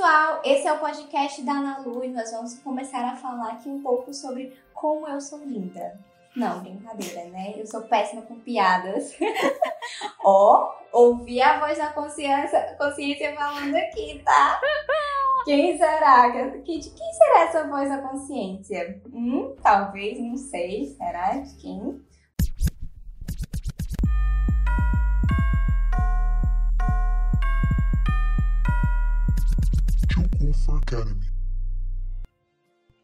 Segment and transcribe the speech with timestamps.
[0.00, 3.68] pessoal, esse é o podcast da Ana Lu e nós vamos começar a falar aqui
[3.68, 6.00] um pouco sobre como eu sou linda.
[6.34, 7.52] Não, brincadeira, né?
[7.54, 9.14] Eu sou péssima com piadas.
[10.24, 14.58] Ó, oh, ouvi a voz da consciência, consciência falando aqui, tá?
[15.44, 16.28] Quem será?
[16.28, 19.02] De quem será essa voz da consciência?
[19.12, 20.86] Hum, talvez, não sei.
[20.96, 22.02] Será de quem?
[30.90, 31.30] Academy.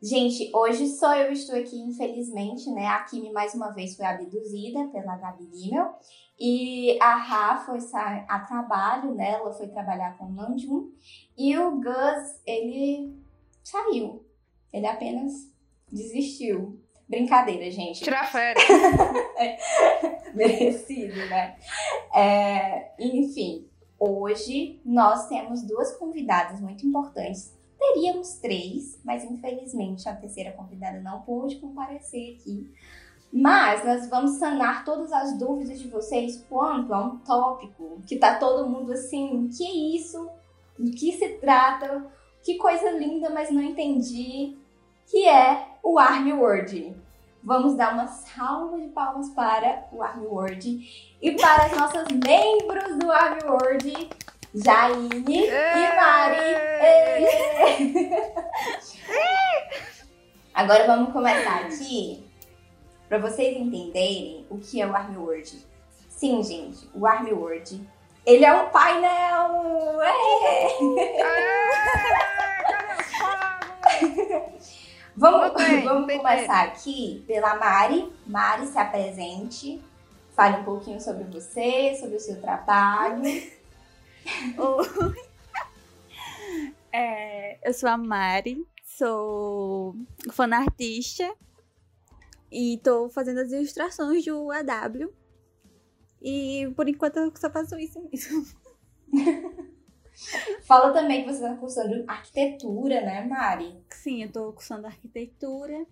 [0.02, 2.86] Gente, hoje só eu estou aqui, infelizmente, né?
[2.86, 5.94] A Kimi mais uma vez foi abduzida pela Gabi Limmel.
[6.38, 7.78] E a Ra foi
[8.28, 9.32] a trabalho, né?
[9.32, 10.90] Ela foi trabalhar com o Namjoon.
[11.36, 13.16] E o Gus, ele
[13.64, 14.24] saiu.
[14.72, 15.32] Ele apenas
[15.90, 16.78] desistiu.
[17.08, 18.02] Brincadeira, gente.
[18.02, 18.64] Tirar férias.
[19.38, 19.58] é,
[20.34, 21.56] merecido, né?
[22.14, 23.66] É, enfim,
[23.98, 31.20] hoje nós temos duas convidadas muito importantes Teríamos três, mas infelizmente a terceira convidada não
[31.22, 32.72] pôde comparecer aqui.
[33.32, 38.36] Mas nós vamos sanar todas as dúvidas de vocês quanto a um tópico que tá
[38.38, 40.28] todo mundo assim, que é isso?
[40.78, 42.06] Do que se trata?
[42.42, 44.56] Que coisa linda, mas não entendi.
[45.06, 46.96] Que é o Army Word.
[47.42, 52.98] Vamos dar uma salva de palmas para o Army Word e para as nossas membros
[52.98, 54.08] do Army Word
[54.56, 55.50] Jaine e
[55.96, 56.40] Mari.
[60.54, 62.24] Agora vamos começar aqui
[63.06, 65.62] para vocês entenderem o que é o Army Word.
[66.08, 67.86] Sim, gente, o Army Word,
[68.24, 69.98] ele é um painel.
[75.14, 75.52] vamos
[75.84, 78.10] vamos começar aqui pela Mari.
[78.26, 79.82] Mari, se apresente.
[80.34, 83.22] Fale um pouquinho sobre você, sobre o seu trabalho.
[84.58, 85.26] Oi.
[86.92, 89.94] É, eu sou a Mari, sou
[90.32, 91.30] fanartista
[92.50, 95.12] e tô fazendo as ilustrações do AW.
[96.22, 98.46] E por enquanto eu só faço isso mesmo.
[100.64, 103.78] Fala também que você está cursando arquitetura, né, Mari?
[103.90, 105.86] Sim, eu tô cursando arquitetura,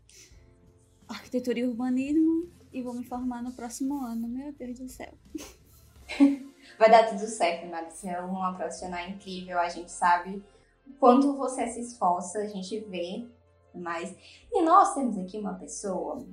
[1.06, 5.12] arquitetura e urbanismo e vou me formar no próximo ano, meu Deus do céu.
[6.78, 7.90] Vai dar tudo certo, Mari.
[7.90, 10.42] Você é uma profissional incrível, a gente sabe
[10.86, 13.24] o quanto você se esforça, a gente vê
[13.74, 14.14] mais.
[14.52, 16.24] E nós temos aqui uma pessoa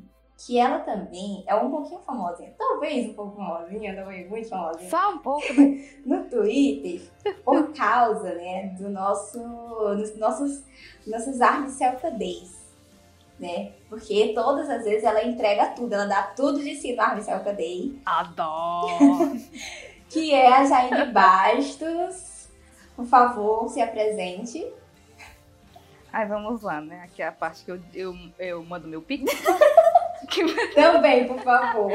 [0.46, 2.53] que ela também é um pouquinho famosinha.
[2.57, 4.90] Talvez um pouco famosinha, é muito famosinha.
[4.90, 5.85] Só um pouco, né?
[6.06, 7.02] no Twitter,
[7.46, 9.40] por causa, né, do nosso,
[9.96, 10.63] dos nossos,
[11.06, 12.59] nossos Arms Self Days.
[13.40, 13.72] Né?
[13.90, 17.52] Porque todas as vezes ela entrega tudo, ela dá tudo de si no Arms Self
[17.53, 18.00] Day.
[18.06, 19.31] Adoro!
[20.11, 22.49] que é a Jaine Bastos.
[22.95, 24.72] Por favor, se apresente.
[26.11, 27.01] Ai, vamos lá, né?
[27.03, 29.25] Aqui é a parte que eu, eu, eu mando meu pico.
[30.75, 31.91] Também, por favor.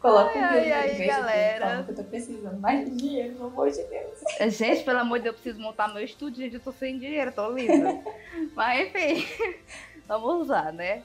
[0.00, 1.80] Coloca ai, ai, ai, galera.
[1.80, 4.54] Aqui, eu tô precisando mais de dinheiro, pelo amor de Deus.
[4.54, 6.54] Gente, pelo amor de Deus, eu preciso montar meu estúdio, gente.
[6.54, 8.00] Eu tô sem dinheiro, tô linda.
[8.54, 9.26] Mas enfim,
[10.06, 11.02] vamos lá, né?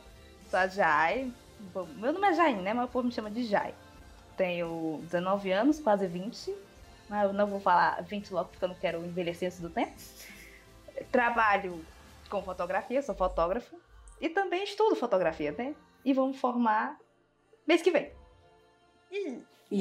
[0.49, 1.31] Sou a Jai.
[1.97, 2.73] Meu nome é Jaine, né?
[2.73, 3.73] Mas o povo me chama de Jai.
[4.35, 6.53] Tenho 19 anos, quase 20.
[7.09, 9.93] Mas eu não vou falar 20 logo porque eu não quero envelhecer antes do tempo.
[11.11, 11.83] Trabalho
[12.29, 13.75] com fotografia, sou fotógrafo.
[14.19, 15.75] E também estudo fotografia, né?
[16.03, 16.97] E vamos formar
[17.67, 18.11] mês que vem.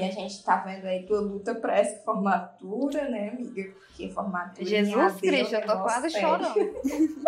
[0.00, 3.75] A gente tá vendo aí tua luta pra essa formatura, né, amiga?
[3.86, 4.64] Porque formatura.
[4.64, 6.20] Jesus Cristo, eu tô quase pé.
[6.20, 6.54] chorando.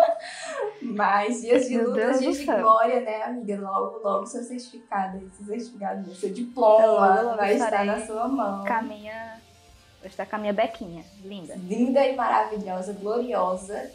[0.81, 3.59] Mas dias de luta, dias de glória, né, amiga?
[3.59, 8.63] Logo, logo seu certificado, esse certificado, seu diploma logo, vai estar na sua mão.
[8.63, 9.39] Caminha.
[9.99, 11.55] Vai estar com a minha bequinha, linda.
[11.55, 13.91] Linda e maravilhosa, gloriosa.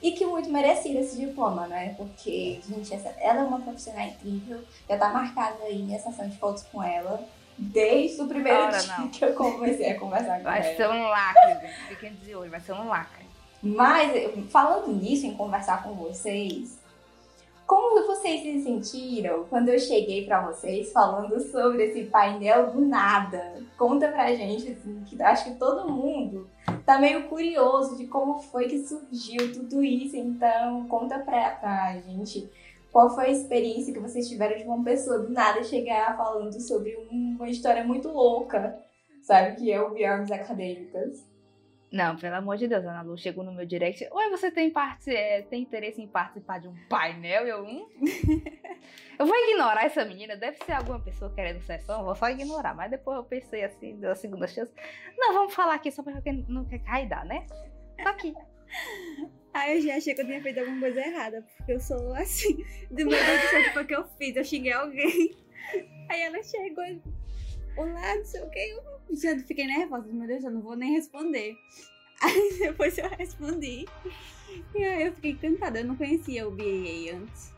[0.00, 1.94] E que muito merecida esse diploma, né?
[1.94, 4.62] Porque, gente, essa, ela é uma profissional incrível.
[4.88, 7.26] Já tá marcada aí a sessão de fotos com ela
[7.56, 9.08] desde o primeiro Ora, dia não.
[9.08, 10.66] que eu comecei a conversar com vai ela.
[10.66, 13.24] Vai ser um lacre, fiquem de olho, vai ser um lacre.
[13.62, 14.12] Mas,
[14.50, 16.78] falando nisso, em conversar com vocês,
[17.66, 23.62] como vocês se sentiram quando eu cheguei para vocês falando sobre esse painel do nada?
[23.78, 26.46] Conta pra gente, assim, que acho que todo mundo
[26.84, 32.50] tá meio curioso de como foi que surgiu tudo isso, então conta pra, pra gente
[32.94, 36.94] qual foi a experiência que vocês tiveram de uma pessoa do nada chegar falando sobre
[37.10, 38.78] uma história muito louca,
[39.20, 39.56] sabe?
[39.56, 41.28] Que é o Armas Acadêmicas.
[41.90, 44.08] Não, pelo amor de Deus, Ana Lu chegou no meu direct.
[44.12, 47.44] Oi, você tem, parte, é, tem interesse em participar de um painel?
[47.48, 47.88] Eu, hum?
[49.18, 52.76] eu vou ignorar essa menina, deve ser alguma pessoa querendo sessão, vou só ignorar.
[52.76, 54.72] Mas depois eu pensei assim, deu a segunda chance.
[55.18, 57.44] Não, vamos falar aqui só pra quem não quer cair, né?
[57.96, 58.32] tá aqui.
[59.54, 62.56] Aí eu já achei que eu tinha feito alguma coisa errada, porque eu sou assim,
[62.90, 64.34] do meu Deus do céu, o que eu fiz?
[64.34, 65.36] Eu xinguei alguém.
[66.10, 67.00] Aí ela chegou e,
[67.76, 70.92] olá, não sei o que, eu já fiquei nervosa, meu Deus, eu não vou nem
[70.94, 71.56] responder.
[72.20, 73.86] Aí depois eu respondi.
[74.74, 77.52] E aí eu fiquei encantada, eu não conhecia o BAA antes.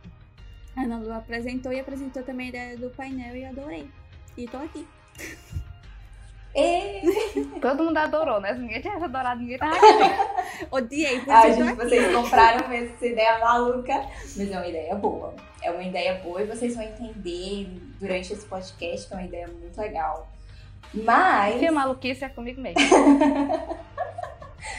[0.76, 3.90] A Ana Lu apresentou e apresentou também a ideia do painel e adorei.
[4.36, 4.86] E tô aqui.
[7.60, 8.52] Todo mundo adorou, né?
[8.54, 10.66] Ninguém tinha adorado, ninguém tava aqui.
[10.70, 14.06] Odiei, por eu gente, vocês compraram mesmo essa ideia maluca,
[14.36, 15.34] mas é uma ideia boa.
[15.62, 17.66] É uma ideia boa e vocês vão entender
[18.00, 20.28] durante esse podcast que é uma ideia muito legal.
[20.94, 22.80] Mas, Que maluquice é comigo mesmo.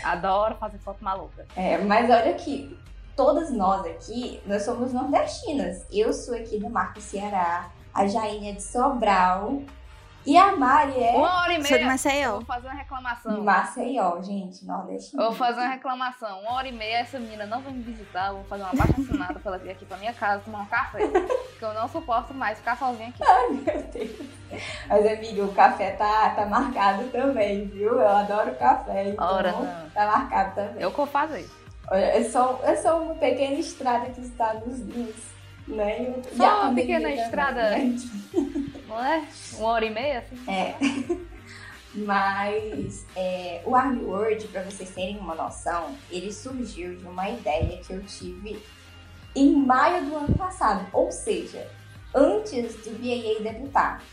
[0.03, 1.45] Adoro fazer foto maluca.
[1.56, 2.77] é, mas olha aqui,
[3.15, 5.85] todas nós aqui, nós somos nordestinas.
[5.91, 9.62] Eu sou aqui do Marco Ceará, a Jaine é de Sobral
[10.27, 11.81] e a Mari é Uma hora e Sou de meia.
[11.81, 12.31] Eu Maceió.
[12.33, 13.44] Vou fazer uma de reclamação.
[13.44, 15.24] Maceió, gente, nordestina.
[15.24, 16.41] Eu vou fazer uma reclamação.
[16.41, 18.27] Uma hora e meia, essa menina não vem me visitar.
[18.27, 20.65] Eu vou fazer uma baixa assinada pra ela vir aqui pra minha casa tomar um
[20.65, 21.07] café.
[21.07, 23.24] Porque eu não suporto mais ficar sozinha aqui.
[23.53, 24.27] Meu Deus.
[24.88, 27.94] Mas, amiga, o café tá, tá marcado também, viu?
[28.00, 29.89] Eu adoro café, então Ora, não.
[29.94, 30.81] tá marcado também.
[30.81, 31.50] Eu que vou fazer.
[31.89, 35.15] Olha, é só, é só uma pequena estrada que está nos nos,
[35.68, 36.01] né?
[36.01, 37.69] E- e Só uma pequena também, estrada.
[37.71, 37.95] né?
[38.88, 39.28] Não é?
[39.54, 40.51] Uma hora e meia, assim.
[40.51, 40.75] É.
[41.94, 47.81] Mas é, o Army Word, para vocês terem uma noção, ele surgiu de uma ideia
[47.81, 48.62] que eu tive
[49.36, 51.69] em maio do ano passado, ou seja,
[52.13, 54.04] antes do BAA debutar.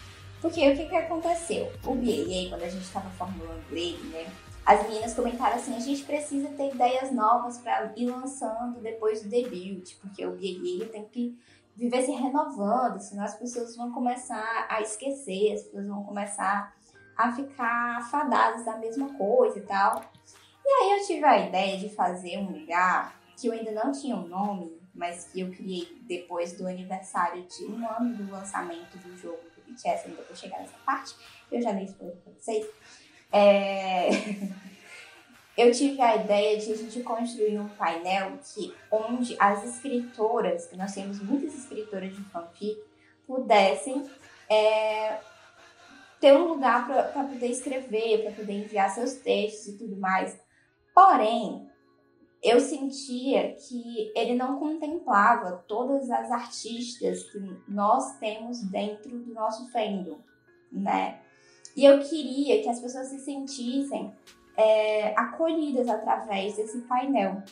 [0.41, 1.73] Porque o que, que aconteceu?
[1.85, 4.27] O BAA, quando a gente estava formulando ele, né?
[4.65, 9.29] As meninas comentaram assim: a gente precisa ter ideias novas para ir lançando depois do
[9.29, 11.39] debut, porque o BAA tem que
[11.77, 16.75] viver se renovando, senão as pessoas vão começar a esquecer, as pessoas vão começar
[17.17, 20.03] a ficar fadadas da mesma coisa e tal.
[20.65, 24.17] E aí eu tive a ideia de fazer um lugar que eu ainda não tinha
[24.17, 29.17] um nome, mas que eu criei depois do aniversário de um ano do lançamento do
[29.17, 31.15] jogo do BTS, ainda vou chegar nessa parte,
[31.51, 32.67] eu já dei spoiler pra vocês.
[33.33, 34.09] É...
[35.57, 40.77] eu tive a ideia de a gente construir um painel que, onde as escritoras, que
[40.77, 42.77] nós temos muitas escritoras de fanfic,
[43.27, 44.05] pudessem
[44.51, 45.21] é,
[46.21, 50.39] ter um lugar para poder escrever, para poder enviar seus textos e tudo mais.
[50.93, 51.69] Porém,
[52.43, 59.71] eu sentia que ele não contemplava todas as artistas que nós temos dentro do nosso
[59.71, 60.19] fandom,
[60.71, 61.21] né?
[61.77, 64.13] E eu queria que as pessoas se sentissem
[64.57, 67.43] é, acolhidas através desse painel,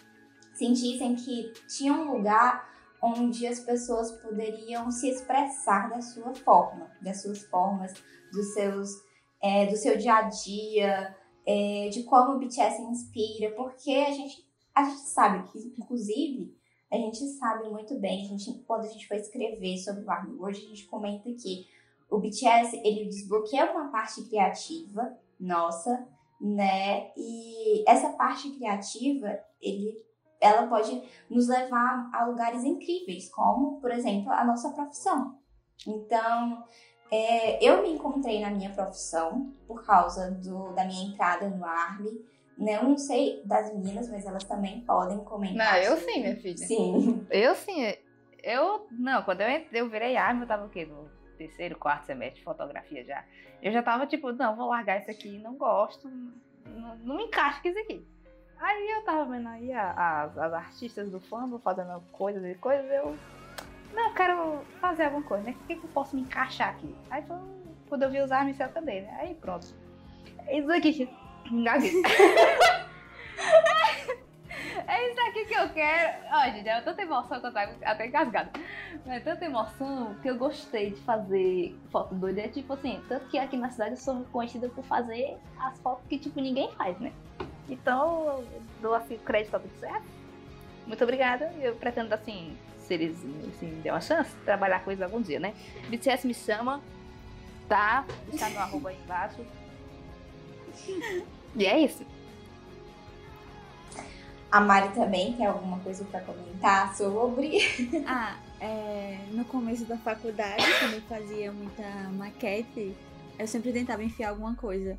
[0.55, 2.71] sentissem que tinha um lugar
[3.03, 7.93] onde as pessoas poderiam se expressar da sua forma, das suas formas,
[8.33, 8.91] dos seus,
[9.43, 14.47] é, do seu dia a dia, é, de como o BTS inspira, porque a gente,
[14.73, 16.57] a gente sabe que, inclusive,
[16.91, 20.37] a gente sabe muito bem, a gente, quando a gente foi escrever sobre o Army
[20.37, 21.67] World, a gente comenta que
[22.09, 26.07] o BTS, ele desbloqueia uma parte criativa nossa,
[26.43, 27.13] né?
[27.17, 29.97] E essa parte criativa, ele,
[30.41, 31.01] ela pode
[31.31, 35.39] nos levar a lugares incríveis, como, por exemplo, a nossa profissão.
[35.87, 36.65] Então,
[37.11, 42.27] é, eu me encontrei na minha profissão por causa do, da minha entrada no Army.
[42.59, 42.77] Né?
[42.77, 45.75] Eu não sei das meninas, mas elas também podem comentar.
[45.75, 46.59] Não, eu sim, minha filha.
[46.59, 47.27] Sim.
[47.31, 47.95] Eu sim.
[48.43, 48.87] Eu.
[48.91, 50.85] Não, quando eu, eu virei arma, eu tava o quê?
[50.85, 51.09] No
[51.43, 53.25] terceiro, quarto semestre de fotografia já.
[53.63, 56.09] Eu já tava tipo, não, vou largar isso aqui, não gosto.
[56.67, 58.07] Não, não me encaixa com isso aqui.
[58.59, 63.17] Aí eu tava vendo aí as, as artistas do fandom fazendo coisas e coisas, eu.
[63.93, 65.57] Não, eu quero fazer alguma coisa, né?
[65.63, 66.95] O que, que eu posso me encaixar aqui?
[67.11, 67.37] Aí foi
[67.89, 69.17] quando eu vi os armas eu também, né?
[69.21, 69.67] Aí pronto.
[70.51, 71.11] Isso aqui.
[71.51, 72.03] Engasguei.
[74.87, 76.25] É isso aqui que eu quero.
[76.31, 78.51] Ó, gente, é tanta emoção que eu tava até engasgada.
[79.07, 82.43] É tanta emoção que eu gostei de fazer foto doida.
[82.43, 86.07] É tipo assim, tanto que aqui na cidade eu sou conhecida por fazer as fotos
[86.09, 87.13] que, tipo, ninguém faz, né?
[87.69, 90.03] Então, eu dou assim crédito ao BTS.
[90.87, 91.53] Muito obrigada.
[91.61, 93.17] Eu pretendo, assim, se eles
[93.49, 95.55] assim, me der uma chance, trabalhar com eles algum dia, né?
[95.89, 96.81] BTS me chama,
[97.69, 98.05] tá?
[98.29, 99.45] Deixar meu arroba aí embaixo.
[101.55, 102.03] E é isso.
[104.53, 107.59] A Mari também tem alguma coisa para comentar sobre.
[108.07, 112.95] Ah, é, no começo da faculdade, quando eu fazia muita maquete,
[113.39, 114.99] eu sempre tentava enfiar alguma coisa.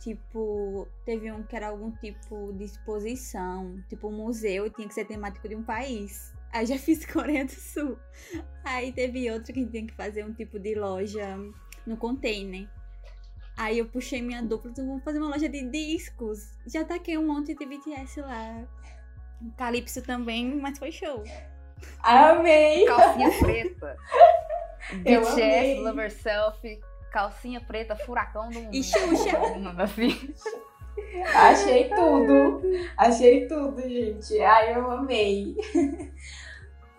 [0.00, 4.92] Tipo, teve um que era algum tipo de exposição, tipo um museu, e tinha que
[4.92, 6.34] ser temático de um país.
[6.52, 7.98] Aí já fiz Coreia do Sul.
[8.62, 11.38] Aí teve outro que tinha que fazer um tipo de loja
[11.86, 12.68] no container.
[13.60, 16.56] Aí eu puxei minha dupla, então vamos fazer uma loja de discos.
[16.66, 18.64] Já taquei um monte de BTS lá.
[19.58, 21.22] Calypso também, mas foi show.
[22.02, 22.86] Amei!
[22.86, 23.98] Calcinha preta.
[25.04, 25.80] Eu BTS, amei.
[25.82, 26.80] Lover Selfie,
[27.12, 28.74] calcinha preta, furacão do mundo.
[28.74, 29.36] E Xuxa.
[29.76, 30.34] Assim.
[31.34, 32.62] Achei tudo.
[32.96, 34.40] Achei tudo, gente.
[34.40, 35.54] Ai, eu amei.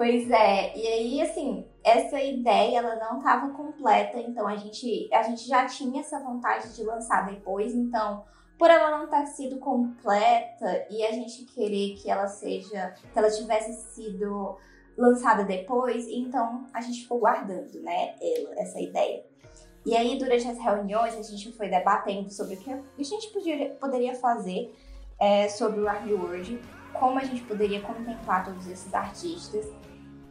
[0.02, 5.22] Pois é, e aí, assim, essa ideia, ela não estava completa, então a gente, a
[5.22, 8.26] gente já tinha essa vontade de lançar depois, então,
[8.58, 13.30] por ela não ter sido completa e a gente querer que ela seja, que ela
[13.30, 14.58] tivesse sido
[14.98, 19.24] lançada depois, então a gente ficou guardando, né, ela, essa ideia.
[19.86, 23.70] E aí, durante as reuniões, a gente foi debatendo sobre o que a gente podia,
[23.80, 24.76] poderia fazer
[25.20, 26.60] é, sobre o Army World,
[26.92, 29.68] como a gente poderia contemplar todos esses artistas.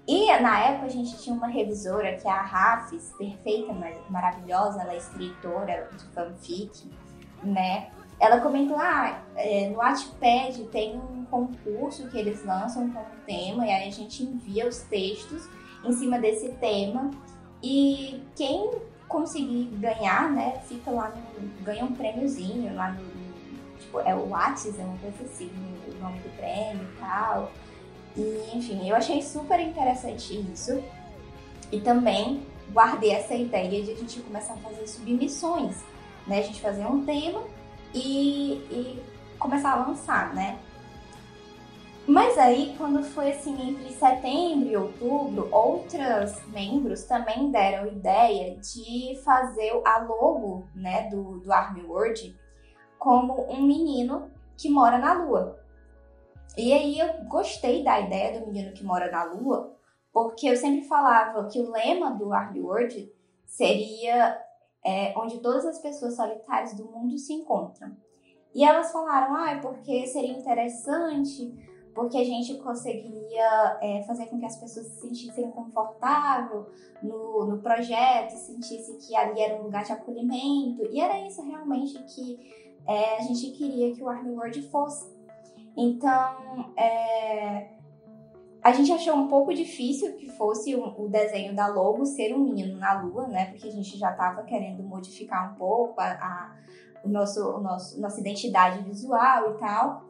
[0.09, 3.73] E na época a gente tinha uma revisora que é a Rafis, perfeita,
[4.09, 6.90] maravilhosa, ela é escritora de fanfic,
[7.42, 7.90] né?
[8.19, 13.66] Ela comentou, ah, é, no Wattpad tem um concurso que eles lançam com um tema,
[13.66, 15.49] e aí a gente envia os textos
[15.85, 17.11] em cima desse tema,
[17.62, 18.71] e quem
[19.09, 24.78] conseguir ganhar, né, fica lá no, ganha um prêmiozinho lá no- tipo, é o Whats,
[24.78, 25.50] é uma coisa assim,
[25.88, 27.50] o nome do prêmio e tal.
[28.16, 30.82] E, enfim, eu achei super interessante isso.
[31.70, 35.76] E também guardei essa ideia de a gente começar a fazer submissões,
[36.26, 36.38] né?
[36.38, 37.42] A gente fazer um tema
[37.94, 39.02] e, e
[39.38, 40.58] começar a lançar, né?
[42.06, 49.20] Mas aí, quando foi assim, entre setembro e outubro, outras membros também deram ideia de
[49.24, 52.36] fazer a logo, né, do, do Army World
[52.98, 55.59] como um menino que mora na Lua.
[56.57, 59.76] E aí eu gostei da ideia do menino que mora na Lua,
[60.12, 63.11] porque eu sempre falava que o lema do Army World
[63.47, 64.40] seria
[64.85, 67.97] é, onde todas as pessoas solitárias do mundo se encontram.
[68.54, 71.54] E elas falaram, ah, porque seria interessante,
[71.95, 76.64] porque a gente conseguiria é, fazer com que as pessoas se sentissem confortáveis
[77.02, 80.85] no, no projeto, sentissem que ali era um lugar de acolhimento.
[80.90, 82.38] E era isso realmente que
[82.87, 85.19] é, a gente queria que o Army World fosse.
[85.76, 87.68] Então, é,
[88.62, 92.76] a gente achou um pouco difícil que fosse o, desenho da logo ser um menino
[92.78, 93.46] na lua, né?
[93.46, 96.56] Porque a gente já estava querendo modificar um pouco a, a-
[97.02, 100.04] o nosso, o nosso, nossa identidade visual e tal.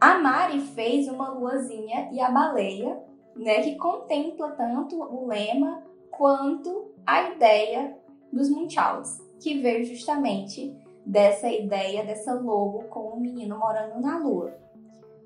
[0.00, 3.00] A Mari fez uma luazinha e a baleia,
[3.36, 3.60] né?
[3.62, 7.96] Que contempla tanto o lema quanto a ideia
[8.32, 10.76] dos Munchauns, que veio justamente
[11.06, 14.52] dessa ideia, dessa logo com o menino morando na lua.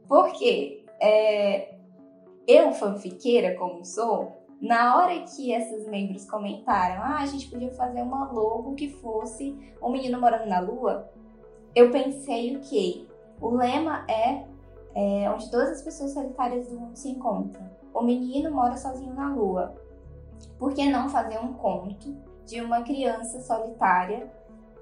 [0.09, 1.75] Porque é,
[2.47, 8.03] eu, fanfiqueira como sou, na hora que esses membros comentaram, ah, a gente podia fazer
[8.03, 11.11] uma logo que fosse um menino morando na lua,
[11.75, 13.07] eu pensei o quê?
[13.41, 14.45] O lema é,
[14.95, 17.69] é onde todas as pessoas solitárias do mundo se encontram.
[17.93, 19.75] O menino mora sozinho na lua.
[20.59, 22.15] Por que não fazer um conto
[22.47, 24.31] de uma criança solitária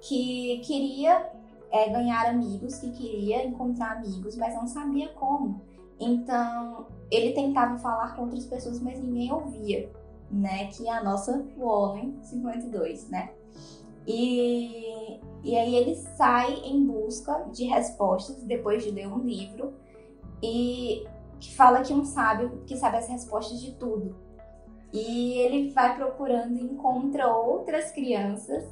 [0.01, 1.31] que queria
[1.71, 5.63] é, ganhar amigos, que queria encontrar amigos, mas não sabia como?
[5.99, 9.91] Então, ele tentava falar com outras pessoas, mas ninguém ouvia,
[10.31, 10.67] né?
[10.67, 13.31] Que é a nossa Woman 52, né?
[14.07, 19.75] E, e aí ele sai em busca de respostas depois de ler um livro
[20.43, 21.05] e
[21.39, 24.17] que fala que um sábio que sabe as respostas de tudo.
[24.93, 28.65] E ele vai procurando e encontra outras crianças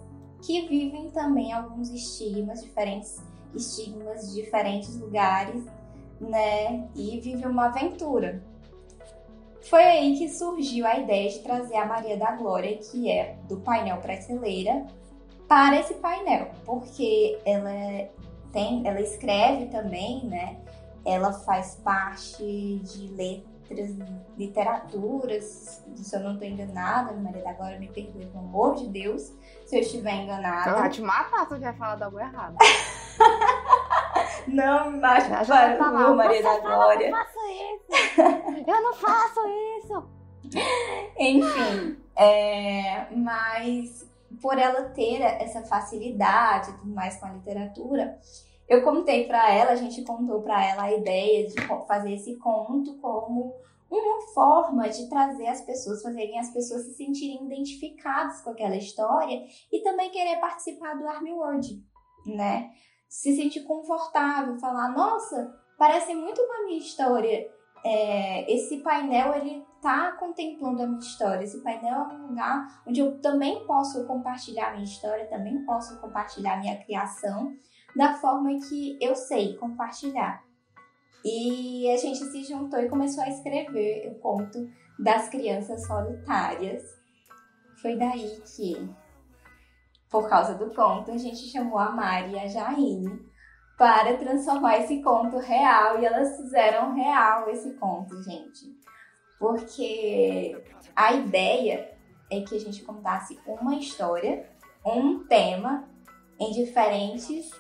[0.43, 3.21] que vivem também alguns estigmas, diferentes
[3.55, 5.65] estigmas de diferentes lugares
[6.21, 6.89] né?
[6.95, 8.43] E vive uma aventura.
[9.63, 13.59] Foi aí que surgiu a ideia de trazer a Maria da Glória, que é do
[13.59, 14.87] painel Prateleira,
[15.47, 18.09] para esse painel, porque ela
[18.53, 20.59] tem, ela escreve também, né?
[21.05, 22.43] Ela faz parte
[22.79, 23.95] de letras,
[24.37, 29.33] literaturas, se eu não estou enganada, Maria da Glória me perdoe, pelo amor de Deus,
[29.69, 30.71] se eu estiver enganada.
[30.71, 32.57] Ela vai te matar se eu já falar algo errado.
[34.49, 37.07] Não mate, Já tá favor, Maria da Glória.
[37.07, 38.67] Eu não faço isso.
[38.67, 39.41] Eu não faço
[39.79, 40.09] isso.
[41.19, 44.11] Enfim, é, mas
[44.41, 48.19] por ela ter essa facilidade e tudo mais com a literatura,
[48.67, 51.57] eu contei pra ela, a gente contou pra ela a ideia de
[51.87, 53.55] fazer esse conto como
[53.91, 59.45] uma forma de trazer as pessoas, fazerem as pessoas se sentirem identificadas com aquela história
[59.73, 61.83] e também querer participar do Army World,
[62.27, 62.71] né?
[63.09, 67.49] Se sentir confortável, falar, nossa, parece muito com a minha história
[67.85, 71.45] é, esse painel ele tá contemplando a minha história.
[71.45, 76.59] Esse painel é um lugar onde eu também posso compartilhar minha história, também posso compartilhar
[76.59, 77.53] minha criação
[77.97, 80.45] da forma que eu sei compartilhar.
[81.25, 86.83] E a gente se juntou e começou a escrever o conto das crianças solitárias.
[87.81, 88.89] Foi daí que,
[90.11, 93.29] por causa do conto, a gente chamou a Mari e a Jaine
[93.77, 98.77] para transformar esse conto real e elas fizeram real esse conto, gente.
[99.39, 100.61] Porque
[100.97, 101.97] a ideia
[102.31, 104.51] é que a gente contasse uma história,
[104.85, 105.89] um tema
[106.41, 107.51] em diferentes,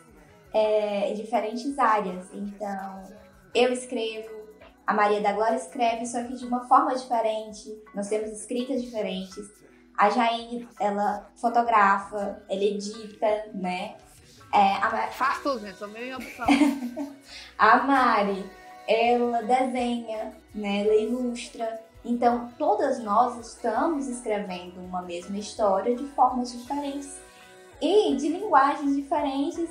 [0.52, 2.34] é, em diferentes áreas.
[2.34, 3.04] Então,
[3.58, 4.48] eu escrevo,
[4.86, 7.82] a Maria da Glória escreve, só que de uma forma diferente.
[7.94, 9.50] Nós temos escritas diferentes.
[9.96, 13.96] A Jaine, ela fotografa, ela edita, né?
[14.54, 15.08] É, a...
[15.08, 16.46] Faz tudo, gente, sou meio opção.
[17.58, 18.48] a Mari,
[18.86, 20.84] ela desenha, né?
[20.84, 21.82] Ela ilustra.
[22.04, 27.18] Então, todas nós estamos escrevendo uma mesma história de formas diferentes
[27.82, 29.68] e de linguagens diferentes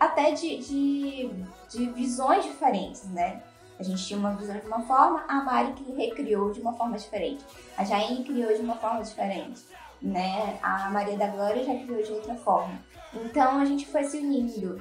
[0.00, 1.30] até de, de,
[1.68, 3.42] de visões diferentes, né?
[3.78, 6.98] A gente tinha uma visão de uma forma, a Mari que recriou de uma forma
[6.98, 7.44] diferente.
[7.76, 9.60] A Jaine criou de uma forma diferente,
[10.02, 10.58] né?
[10.62, 12.78] A Maria da Glória já criou de outra forma.
[13.14, 14.80] Então a gente foi se unindo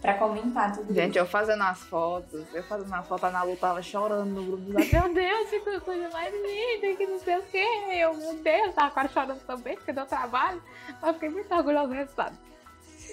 [0.00, 1.18] pra comentar tudo Gente, isso.
[1.18, 5.14] eu fazendo as fotos, eu fazendo as fotos, a Nalu tava chorando no grupo Meu
[5.14, 7.56] Deus, que coisa mais linda, que não sei o que.
[7.56, 10.62] Eu, meu Deus, tava quase chorando também, porque deu trabalho.
[11.00, 12.36] Mas fiquei muito orgulhosa do resultado.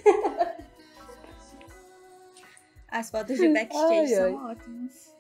[2.91, 4.51] As fotos de backstage ai, são ai.
[4.51, 5.15] ótimas.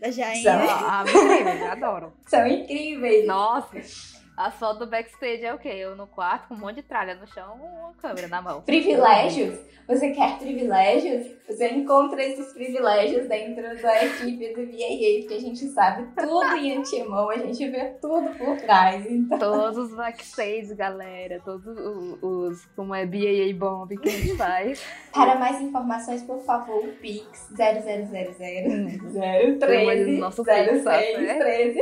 [0.00, 0.42] Da Jaine.
[0.42, 2.12] São ah, incríveis, adoro.
[2.26, 3.26] São incríveis.
[3.26, 4.15] Nossa.
[4.36, 5.70] A foto do backstage é o quê?
[5.70, 8.60] Eu no quarto com um monte de tralha no chão uma câmera na mão.
[8.60, 9.58] Privilégios?
[9.88, 11.28] Você quer privilégios?
[11.48, 16.76] Você encontra esses privilégios dentro da equipe do BAA, porque a gente sabe tudo em
[16.76, 19.06] antemão, a gente vê tudo por trás.
[19.08, 19.38] Então...
[19.38, 21.40] Todos os backstage, galera.
[21.42, 21.74] Todos
[22.20, 24.84] os, como é BAA Bomb que a gente faz.
[25.14, 28.34] Para mais informações, por favor, Pix 0000
[29.58, 31.78] 013 nosso 06 13.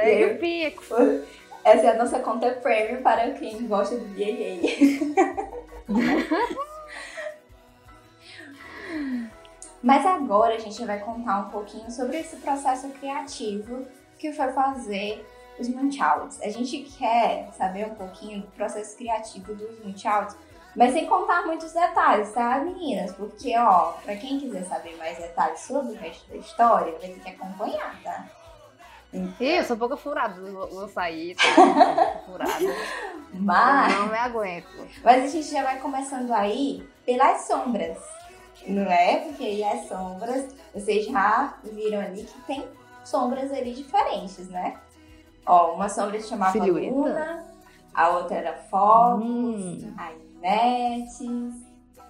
[0.00, 0.90] Segue o Pix.
[1.64, 4.58] Essa é a nossa conta premium para quem gosta do BAA.
[9.82, 13.86] Mas agora a gente vai contar um pouquinho sobre esse processo criativo
[14.18, 15.24] que foi fazer
[15.58, 16.40] os Munchouts.
[16.42, 20.36] A gente quer saber um pouquinho do processo criativo dos Munchouts,
[20.74, 23.12] mas sem contar muitos detalhes, tá, meninas?
[23.12, 27.20] Porque, ó, pra quem quiser saber mais detalhes sobre o resto da história, vai ter
[27.20, 28.26] que acompanhar, tá?
[29.12, 32.20] Eu sou pouco furada, vou, vou sair, tá?
[32.26, 32.52] furada.
[33.32, 33.92] Mas...
[33.92, 34.88] Eu não me aguento.
[35.02, 37.98] Mas a gente já vai começando aí pelas sombras,
[38.66, 39.20] não é?
[39.20, 42.68] Porque aí as sombras, vocês já viram ali que tem
[43.02, 44.78] sombras ali diferentes, né?
[45.46, 46.94] Ó, uma sombra se chamava Silhueta.
[46.94, 47.46] Luna,
[47.94, 49.94] a outra era Fogos, hum.
[49.96, 50.12] a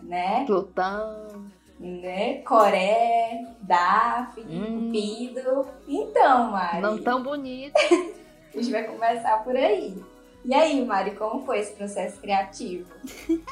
[0.03, 0.45] né?
[0.47, 2.43] Plutão né?
[2.43, 4.87] Coré, Daphne, hum.
[4.87, 5.69] Cupido.
[5.87, 6.81] Então, Mari.
[6.81, 7.75] Não tão bonito.
[7.79, 10.03] a gente vai começar por aí.
[10.45, 12.91] E aí, Mari, como foi esse processo criativo?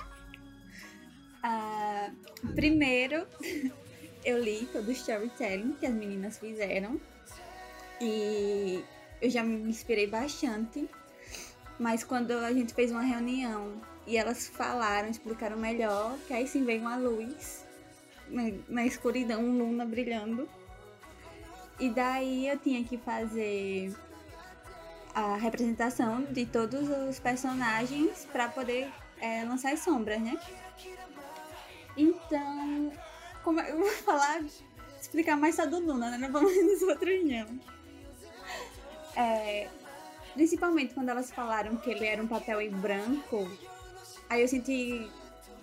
[1.43, 2.11] ah,
[2.55, 3.27] primeiro,
[4.25, 7.01] eu li todo o storytelling que as meninas fizeram.
[8.01, 8.85] E
[9.23, 10.89] eu já me inspirei bastante.
[11.79, 13.75] Mas quando a gente fez uma reunião
[14.07, 17.66] e elas falaram, explicaram melhor, que aí sim veio uma luz
[18.29, 20.49] na, escuridão, luna brilhando.
[21.79, 23.95] E daí eu tinha que fazer
[25.15, 30.39] a representação de todos os personagens para poder é, lançar as sombras, né?
[31.97, 32.93] Então,
[33.43, 34.43] como eu vou falar,
[35.01, 36.19] explicar mais só do Luna, né?
[36.19, 37.61] Não vamos nos outros não.
[39.17, 39.69] É,
[40.35, 43.51] principalmente quando elas falaram que ele era um papel em branco,
[44.29, 45.11] aí eu senti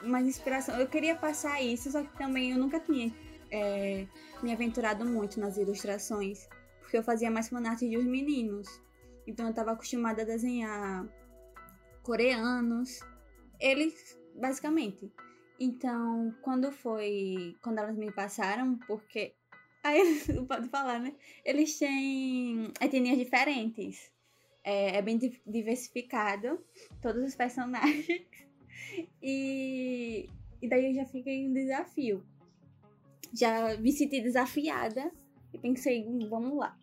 [0.04, 0.80] mais inspiração.
[0.80, 3.14] Eu queria passar isso, só que também eu nunca tinha
[3.52, 4.08] é,
[4.42, 6.48] me aventurado muito nas ilustrações,
[6.82, 8.68] porque eu fazia mais fanart dos meninos.
[9.28, 11.08] Então eu estava acostumada a desenhar
[12.02, 13.00] coreanos,
[13.60, 15.12] eles basicamente.
[15.60, 19.36] Então, quando foi, quando elas me passaram, porque
[19.84, 21.16] aí pode falar, né?
[21.46, 24.12] Eles têm etnias diferentes.
[24.64, 26.64] É, é bem diversificado,
[27.02, 28.26] todos os personagens.
[29.22, 30.30] E,
[30.62, 32.24] e daí eu já fiquei um desafio.
[33.34, 35.12] Já me senti desafiada
[35.54, 36.78] e pensei, hum, vamos lá.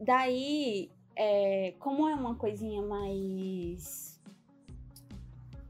[0.00, 4.20] Daí, é, como é uma coisinha mais.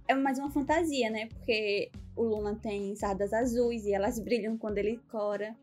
[0.07, 1.27] É mais uma fantasia, né?
[1.27, 5.57] Porque o Luna tem sardas azuis e elas brilham quando ele cora.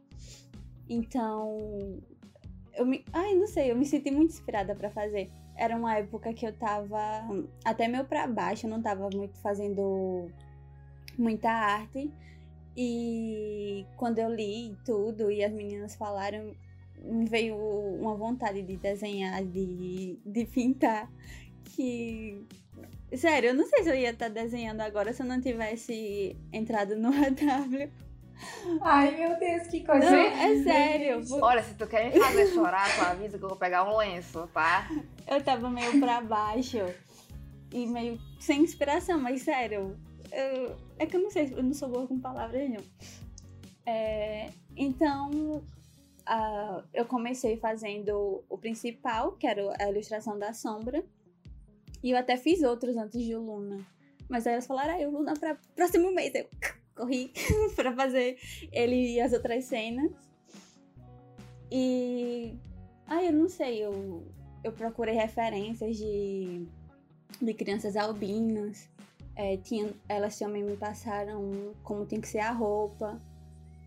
[0.89, 1.99] Então,
[2.73, 5.29] eu me, ai, não sei, eu me senti muito inspirada para fazer.
[5.57, 6.99] Era uma época que eu tava
[7.65, 10.29] até meio para baixo, não tava muito fazendo
[11.17, 12.11] muita arte.
[12.75, 16.55] E quando eu li tudo e as meninas falaram,
[17.01, 21.11] me veio uma vontade de desenhar, de, de pintar.
[21.63, 22.45] Que.
[23.15, 26.95] Sério, eu não sei se eu ia estar desenhando agora se eu não tivesse entrado
[26.95, 28.06] no AW.
[28.81, 30.09] Ai, meu Deus, que coisa.
[30.09, 31.21] Não, é sério.
[31.41, 34.47] Olha, se tu quer me fazer chorar, tu avisa que eu vou pegar um lenço,
[34.53, 34.89] tá?
[35.27, 36.79] Eu tava meio pra baixo
[37.71, 39.97] e meio sem inspiração, mas sério.
[40.31, 42.83] Eu, é que eu não sei, eu não sou boa com palavras, não.
[43.85, 45.63] É, então,
[46.27, 51.03] uh, eu comecei fazendo o principal, que era a ilustração da sombra.
[52.03, 53.85] E eu até fiz outros antes de Luna.
[54.29, 56.33] Mas aí elas falaram, ah, o Luna pra próximo mês.
[56.35, 56.47] Eu
[56.97, 57.31] corri
[57.75, 58.37] para fazer
[58.73, 60.11] ele e as outras cenas.
[61.71, 62.55] E.
[63.05, 64.25] Ah, eu não sei, eu,
[64.63, 66.65] eu procurei referências de,
[67.41, 68.89] de crianças albinas.
[69.35, 73.21] É, tinha, elas também me passaram como tem que ser a roupa.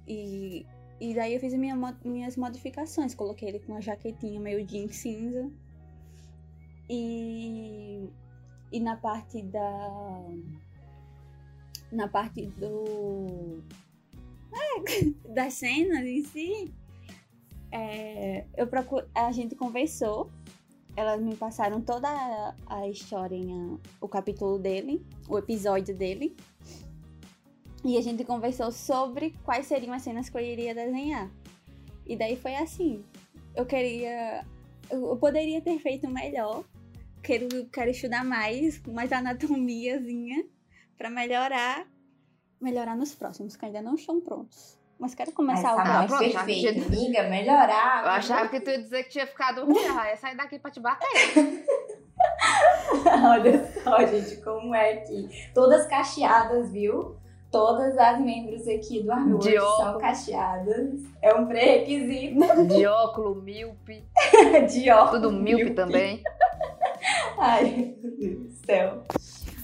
[0.06, 0.64] E,
[1.00, 3.14] e daí eu fiz minha, minhas modificações.
[3.14, 5.50] Coloquei ele com uma jaquetinha meio jeans cinza.
[6.88, 8.08] E,
[8.72, 10.24] e na parte da
[11.92, 13.62] na parte do.
[14.52, 16.72] É, das cenas em si,
[17.72, 20.30] é, eu procuro, a gente conversou.
[20.96, 26.36] Elas me passaram toda a, a historinha, o capítulo dele, o episódio dele.
[27.84, 31.30] E a gente conversou sobre quais seriam as cenas que eu iria desenhar.
[32.06, 33.04] E daí foi assim.
[33.54, 34.44] Eu queria.
[34.90, 36.64] Eu poderia ter feito melhor.
[37.22, 40.44] Quero, quero estudar mais, mais anatomiazinha
[41.00, 41.86] para melhorar,
[42.60, 44.78] melhorar nos próximos, que ainda não estão prontos.
[44.98, 46.44] Mas quero começar tá o próximo.
[46.44, 48.04] Perfeito, amiga, melhorar.
[48.04, 50.78] Eu achava que tu ia dizer que tinha ficado ruim, ia sair daqui pra te
[50.78, 51.08] bater.
[53.24, 57.16] Olha só, gente, como é que todas cacheadas, viu?
[57.50, 61.00] Todas as membros aqui do Arnold são cacheadas.
[61.22, 62.38] É um pré-requisito.
[62.68, 64.04] De óculos, míope.
[64.70, 65.22] De óculos.
[65.22, 66.22] Tudo míope também.
[67.38, 69.02] Ai, meu Deus do céu.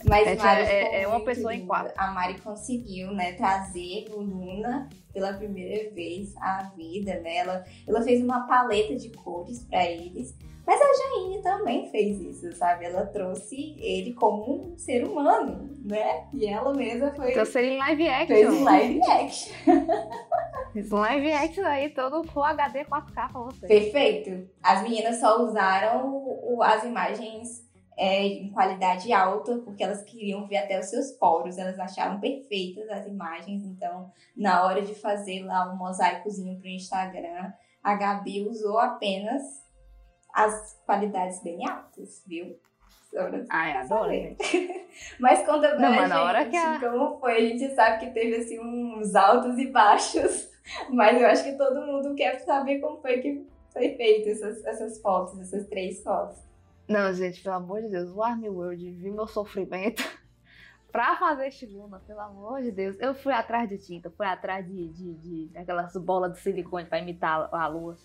[0.08, 1.92] Mas é, Mari é, é uma pessoa em quatro.
[1.96, 7.38] A Mari conseguiu, né, trazer o Luna pela primeira vez à vida, né?
[7.38, 10.36] Ela, ela fez uma paleta de cores para eles.
[10.66, 12.86] Mas a Jaine também fez isso, sabe?
[12.86, 16.26] Ela trouxe ele como um ser humano, né?
[16.34, 17.32] E ela mesma foi.
[17.32, 18.36] Trouxe ele em live action.
[18.36, 19.52] Fez um live action.
[20.74, 23.66] Um live action aí, todo Full HD 4K pra você.
[23.66, 24.50] Perfeito.
[24.62, 27.65] As meninas só usaram o, as imagens
[27.96, 32.88] é, em qualidade alta, porque elas queriam ver até os seus poros, elas acharam perfeitas
[32.90, 38.78] as imagens, então na hora de fazer lá um mosaicozinho pro Instagram, a Gabi usou
[38.78, 39.42] apenas
[40.34, 42.58] as qualidades bem altas, viu?
[43.48, 44.10] Ai, adoro.
[45.18, 46.78] mas conta pra Não, gente na hora que a...
[46.78, 47.36] como foi.
[47.36, 50.50] A gente sabe que teve assim uns altos e baixos,
[50.90, 55.00] mas eu acho que todo mundo quer saber como foi que foi feito essas, essas
[55.00, 56.45] fotos, essas três fotos.
[56.88, 60.04] Não, gente, pelo amor de Deus, o Army World viu meu sofrimento
[60.92, 62.96] pra fazer este Luna, pelo amor de Deus.
[63.00, 67.00] Eu fui atrás de tinta, fui atrás de, de, de aquelas bolas de silicone pra
[67.00, 67.96] imitar a lua.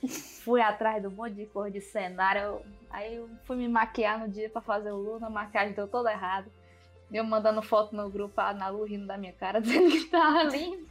[0.44, 2.62] fui atrás de um monte de cor de cenário.
[2.90, 6.12] Aí eu fui me maquiar no dia pra fazer o Luna, a maquiagem deu toda
[6.12, 6.50] errada.
[7.12, 10.44] Eu mandando foto no grupo, a Ana Lu rindo da minha cara, dizendo que tava
[10.44, 10.90] lindo.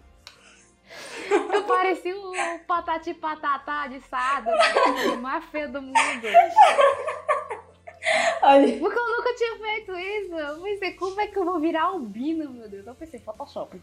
[1.52, 2.32] Eu parecia o
[2.66, 4.50] patati patatá de Sada,
[5.12, 5.96] o mais feio do mundo.
[8.42, 8.78] Olha.
[8.78, 10.34] Porque eu nunca tinha feito isso.
[10.34, 12.86] Eu pensei, como é que eu vou virar albino, meu Deus?
[12.86, 13.80] Eu pensei, Photoshop.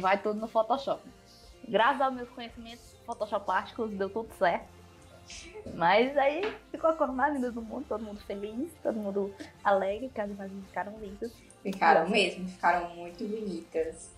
[0.00, 1.02] Vai tudo no Photoshop.
[1.68, 4.66] Graças aos meus conhecimentos photoshopásticos, deu tudo certo.
[5.74, 10.10] Mas aí ficou a cor mais linda do mundo, todo mundo feliz, todo mundo alegre,
[10.12, 11.32] que as imagens ficaram lindas.
[11.62, 14.10] Ficaram mesmo, ficaram muito bonitas.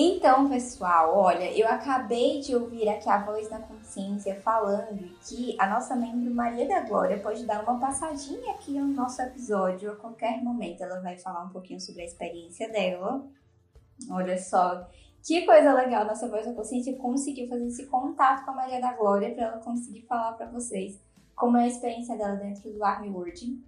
[0.00, 5.68] Então, pessoal, olha, eu acabei de ouvir aqui a voz da consciência falando que a
[5.68, 10.40] nossa membro Maria da Glória pode dar uma passadinha aqui no nosso episódio a qualquer
[10.40, 10.84] momento.
[10.84, 13.26] Ela vai falar um pouquinho sobre a experiência dela.
[14.08, 14.88] Olha só,
[15.20, 18.92] que coisa legal, nossa voz da consciência conseguiu fazer esse contato com a Maria da
[18.92, 21.02] Glória para ela conseguir falar para vocês
[21.34, 23.60] como é a experiência dela dentro do Army Word.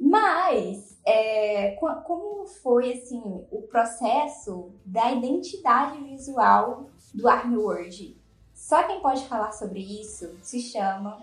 [0.00, 8.16] Mas, é, como foi assim o processo da identidade visual do Army Word?
[8.54, 11.22] Só quem pode falar sobre isso se chama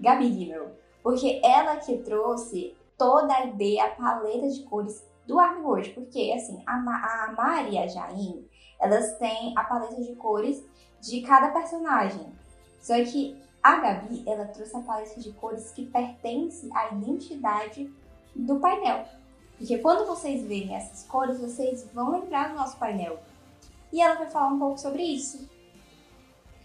[0.00, 0.72] Gabi Gimmel,
[1.02, 5.90] porque ela que trouxe toda a ideia, a paleta de cores do Army World.
[5.90, 8.48] Porque, assim, a, Ma a Mari e a Jaine,
[8.80, 10.64] elas têm a paleta de cores
[11.00, 12.32] de cada personagem.
[12.80, 17.92] Só que a Gabi, ela trouxe a paleta de cores que pertence à identidade
[18.34, 19.04] do painel.
[19.58, 23.18] Porque quando vocês verem essas cores, vocês vão lembrar do nosso painel.
[23.92, 25.48] E ela vai falar um pouco sobre isso.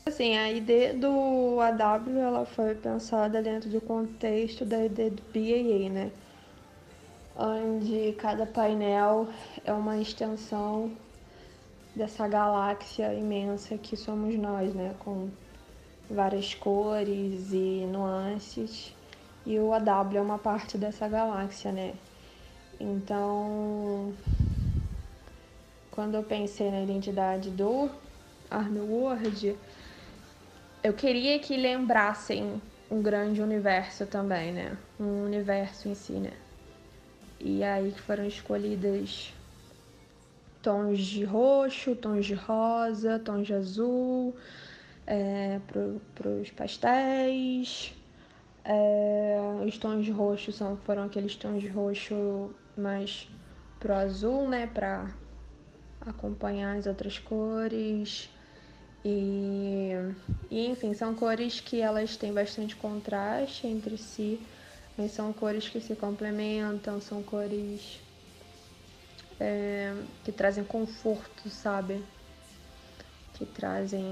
[0.08, 5.90] Assim, a ideia do AW ela foi pensada dentro do contexto da ideia do BAA,
[5.90, 6.12] né?
[7.36, 9.28] Onde cada painel
[9.66, 10.92] é uma extensão
[11.94, 14.96] dessa galáxia imensa que somos nós, né?
[15.00, 15.30] Com
[16.10, 18.96] várias cores e nuances.
[19.48, 21.94] E o AW é uma parte dessa galáxia, né?
[22.78, 24.14] Então,
[25.90, 27.90] quando eu pensei na identidade do
[28.52, 29.58] Army World,
[30.84, 34.78] eu queria que lembrassem um grande universo também, né?
[35.00, 36.34] Um universo em si, né?
[37.40, 39.34] E aí que foram escolhidas
[40.62, 44.36] tons de roxo, tons de rosa, tons de azul,
[45.06, 47.97] é, para os pastéis.
[48.70, 53.26] É, os tons de roxo são, foram aqueles tons de roxo mais
[53.80, 54.68] pro azul, né?
[54.68, 55.10] Para
[56.02, 58.30] acompanhar as outras cores.
[59.06, 59.92] E,
[60.52, 64.46] e, enfim, são cores que elas têm bastante contraste entre si,
[64.98, 68.02] mas são cores que se complementam, são cores
[69.40, 72.04] é, que trazem conforto, sabe?
[73.36, 74.04] Que trazem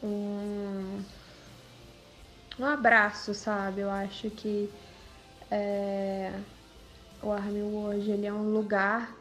[0.00, 1.02] um,
[2.58, 3.82] um abraço, sabe?
[3.82, 4.70] Eu acho que
[5.50, 6.32] é,
[7.22, 9.16] o Army World ele é um lugar,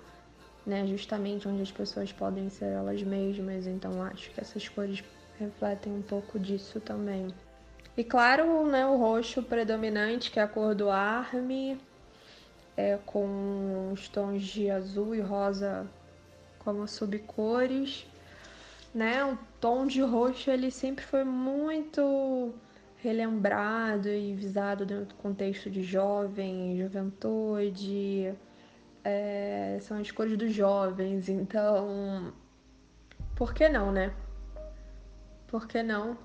[0.65, 5.03] né, justamente onde as pessoas podem ser elas mesmas, então acho que essas cores
[5.39, 7.27] refletem um pouco disso também.
[7.95, 11.79] E claro, né, o roxo predominante, que é a cor do Army,
[12.75, 15.87] é, com os tons de azul e rosa
[16.59, 18.05] como subcores,
[18.93, 19.23] né?
[19.25, 22.53] O tom de roxo ele sempre foi muito
[22.97, 28.33] relembrado e visado dentro do contexto de jovem, juventude,
[29.03, 32.33] é, são as cores dos jovens, então
[33.35, 34.13] por que não, né?
[35.47, 36.17] Por que não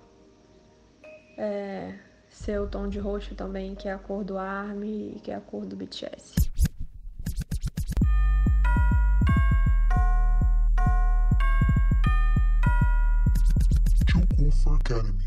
[1.36, 5.30] é, ser o tom de roxo também, que é a cor do ARMY e que
[5.30, 6.50] é a cor do BTS?
[14.92, 15.21] Academy.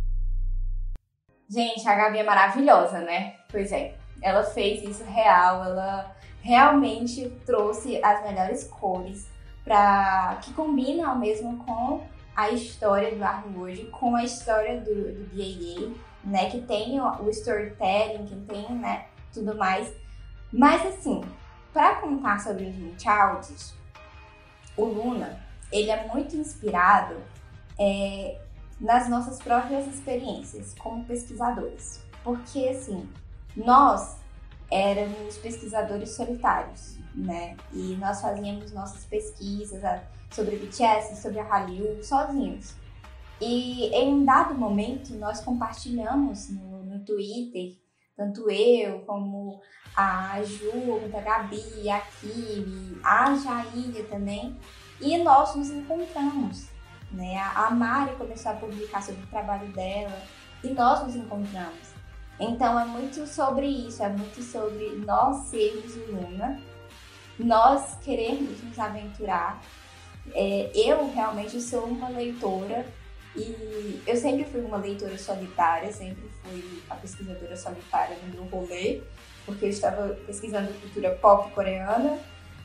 [1.56, 3.36] Gente, a Gabi é maravilhosa, né?
[3.50, 9.30] Pois é, ela fez isso real, ela realmente trouxe as melhores cores
[9.64, 15.94] para que combinam mesmo com a história do Armwood, com a história do, do BAA,
[16.26, 16.50] né?
[16.50, 19.06] Que tem o, o storytelling, que tem, né?
[19.34, 19.94] Tudo mais.
[20.52, 21.24] Mas assim,
[21.72, 23.74] para contar sobre os Munchauds,
[24.76, 25.40] o Luna,
[25.72, 27.16] ele é muito inspirado
[27.80, 28.42] é,
[28.86, 32.06] nas nossas próprias experiências como pesquisadores.
[32.24, 33.10] Porque, assim,
[33.56, 34.18] nós
[34.70, 37.58] éramos pesquisadores solitários, né?
[37.74, 39.82] E nós fazíamos nossas pesquisas
[40.32, 42.76] sobre BTS, sobre a Hallyu, sozinhos.
[43.42, 47.78] E em um dado momento, nós compartilhamos no, no Twitter,
[48.16, 49.62] tanto eu como
[49.96, 54.56] a Ju, a Gabi, a Kiri, a Jaília também,
[55.02, 56.75] e nós nos encontramos
[57.12, 57.38] né?
[57.56, 60.22] A Mari começou a publicar sobre o trabalho dela
[60.64, 61.96] e nós nos encontramos.
[62.40, 66.60] Então é muito sobre isso, é muito sobre nós sermos Luna,
[67.40, 69.62] nós queremos nos aventurar.
[70.34, 72.86] É, eu realmente sou uma leitora
[73.36, 79.02] e eu sempre fui uma leitora solitária, sempre fui a pesquisadora solitária no meu rolê,
[79.46, 82.20] porque eu estava pesquisando cultura pop coreana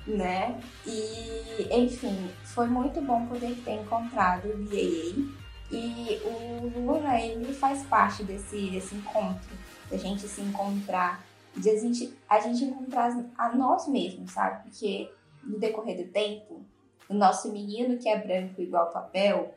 [0.06, 0.60] né?
[0.86, 5.40] E, enfim, foi muito bom poder ter encontrado o BAA.
[5.72, 9.50] E o Luna, ele faz parte desse, desse encontro,
[9.88, 11.24] da gente se encontrar,
[11.56, 14.64] de a gente, a gente encontrar a nós mesmos, sabe?
[14.64, 15.10] Porque
[15.44, 16.60] no decorrer do tempo,
[17.08, 19.54] o nosso menino que é branco igual papel,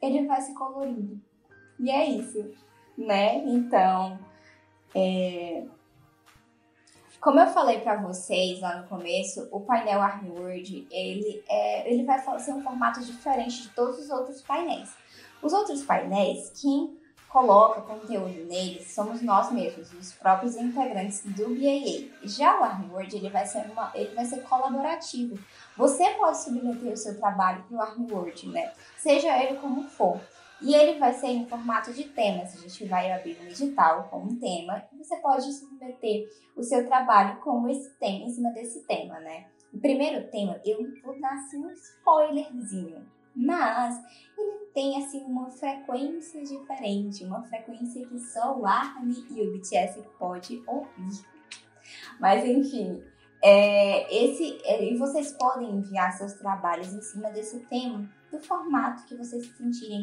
[0.00, 1.20] ele vai se colorindo.
[1.78, 2.50] E é isso,
[2.96, 3.38] né?
[3.44, 4.18] Então,
[4.94, 5.64] é,
[7.22, 12.18] como eu falei para vocês lá no começo, o painel ArmWord, ele, é, ele vai
[12.40, 14.90] ser um formato diferente de todos os outros painéis.
[15.40, 22.10] Os outros painéis, quem coloca conteúdo neles somos nós mesmos, os próprios integrantes do BAA.
[22.24, 25.38] Já o ArmWord, ele vai ser uma, ele vai ser colaborativo.
[25.76, 28.72] Você pode submeter o seu trabalho para o ArmWord, né?
[28.98, 30.20] Seja ele como for.
[30.62, 32.54] E ele vai ser em formato de temas.
[32.54, 36.86] A gente vai abrir um edital com um tema e você pode submeter o seu
[36.86, 39.46] trabalho com esse tema, em cima desse tema, né?
[39.72, 43.98] O primeiro tema, eu vou dar assim um spoilerzinho, mas
[44.36, 50.02] ele tem assim uma frequência diferente, uma frequência que só o ARMY e o BTS
[50.18, 51.24] pode ouvir.
[52.20, 53.02] Mas enfim,
[53.42, 59.04] é, esse, é, e vocês podem enviar seus trabalhos em cima desse tema do formato
[59.06, 60.02] que vocês se sentirem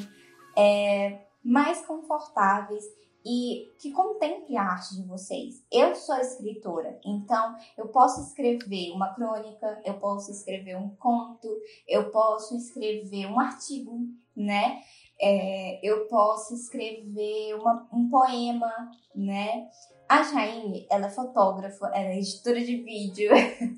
[0.57, 2.83] é, mais confortáveis
[3.25, 5.63] e que contemple a arte de vocês.
[5.71, 11.47] Eu sou escritora, então eu posso escrever uma crônica, eu posso escrever um conto,
[11.87, 13.99] eu posso escrever um artigo,
[14.35, 14.81] né?
[15.21, 18.71] É, eu posso escrever uma, um poema,
[19.13, 19.69] né?
[20.09, 23.29] A Jaine, ela é fotógrafa, ela é editora de vídeo,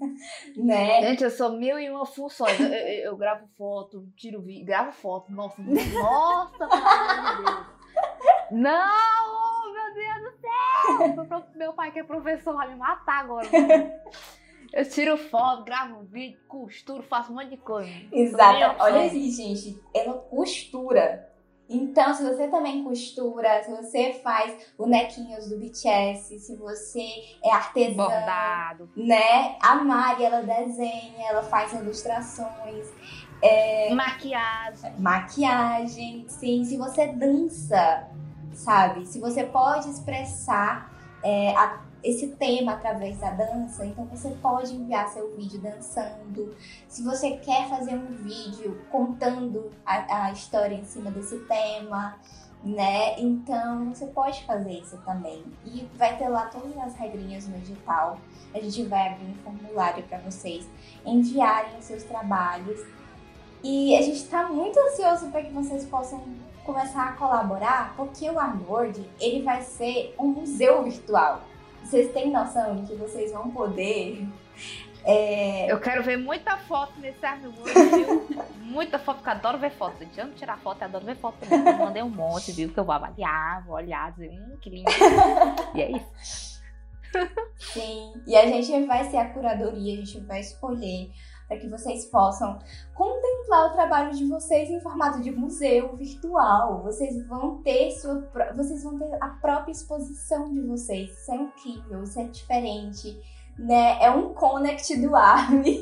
[0.55, 1.01] né?
[1.01, 2.57] Gente, eu sou mil e uma funções.
[2.57, 5.29] Eu, eu, eu gravo foto, tiro vídeo, gravo foto.
[5.29, 7.65] Nossa, nossa, meu Deus.
[8.49, 11.47] Não, meu Deus do céu!
[11.55, 13.47] Meu pai que é professor vai me matar agora.
[14.71, 17.91] Eu tiro foto, gravo vídeo, costuro, faço um monte de coisa.
[18.09, 18.81] Exato.
[18.81, 19.77] Olha aí, gente.
[19.93, 21.29] Ela costura.
[21.71, 27.07] Então, se você também costura, se você faz bonequinhos do BTS, se você
[27.43, 28.89] é artesã, Bordado.
[28.95, 29.55] né?
[29.61, 32.87] A Mari, ela desenha, ela faz ilustrações.
[33.41, 33.93] É...
[33.93, 34.93] Maquiagem.
[34.99, 36.63] Maquiagem, sim.
[36.65, 38.07] Se você dança,
[38.53, 39.05] sabe?
[39.05, 40.91] Se você pode expressar
[41.23, 46.55] é, a esse tema através da dança, então você pode enviar seu vídeo dançando.
[46.87, 52.17] Se você quer fazer um vídeo contando a, a história em cima desse tema,
[52.63, 53.19] né?
[53.19, 55.43] Então você pode fazer isso também.
[55.65, 58.17] E vai ter lá todas as regrinhas no edital.
[58.53, 60.67] A gente vai abrir um formulário para vocês
[61.05, 62.79] enviarem os seus trabalhos.
[63.63, 66.23] E a gente está muito ansioso para que vocês possam
[66.63, 71.41] começar a colaborar, porque o Arnord ele vai ser um museu virtual.
[71.83, 74.27] Vocês têm noção de que vocês vão poder.
[75.03, 75.71] É...
[75.71, 78.27] Eu quero ver muita foto nesse Armwood, viu?
[78.61, 79.99] muita foto, porque eu adoro ver foto.
[79.99, 81.73] Gente, eu tirar foto, eu adoro ver foto também.
[81.73, 82.69] Eu mandei um monte, viu?
[82.69, 84.89] Que eu vou avaliar, vou olhar, dizer, hum, que lindo.
[85.75, 86.61] e é isso.
[87.57, 91.11] Sim, e a gente vai ser a curadoria, a gente vai escolher
[91.51, 92.57] para que vocês possam
[92.93, 96.81] contemplar o trabalho de vocês em formato de museu virtual.
[96.81, 101.11] Vocês vão ter sua, vocês vão ter a própria exposição de vocês.
[101.11, 103.21] Isso é incrível, isso é diferente,
[103.59, 104.01] né?
[104.01, 105.81] É um connect do ARMY.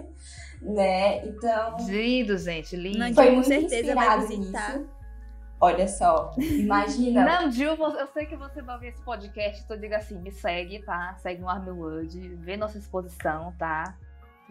[0.62, 1.26] né?
[1.26, 2.98] Então, lindo, gente, lindo.
[2.98, 4.88] Não, foi com muito certeza inspirado nisso.
[5.60, 7.22] Olha só, imagina.
[7.42, 10.80] Não, Gil, eu sei que você vai ver esse podcast, então diga assim, me segue,
[10.80, 11.14] tá?
[11.18, 13.94] Segue no Armywood, vê nossa exposição, tá?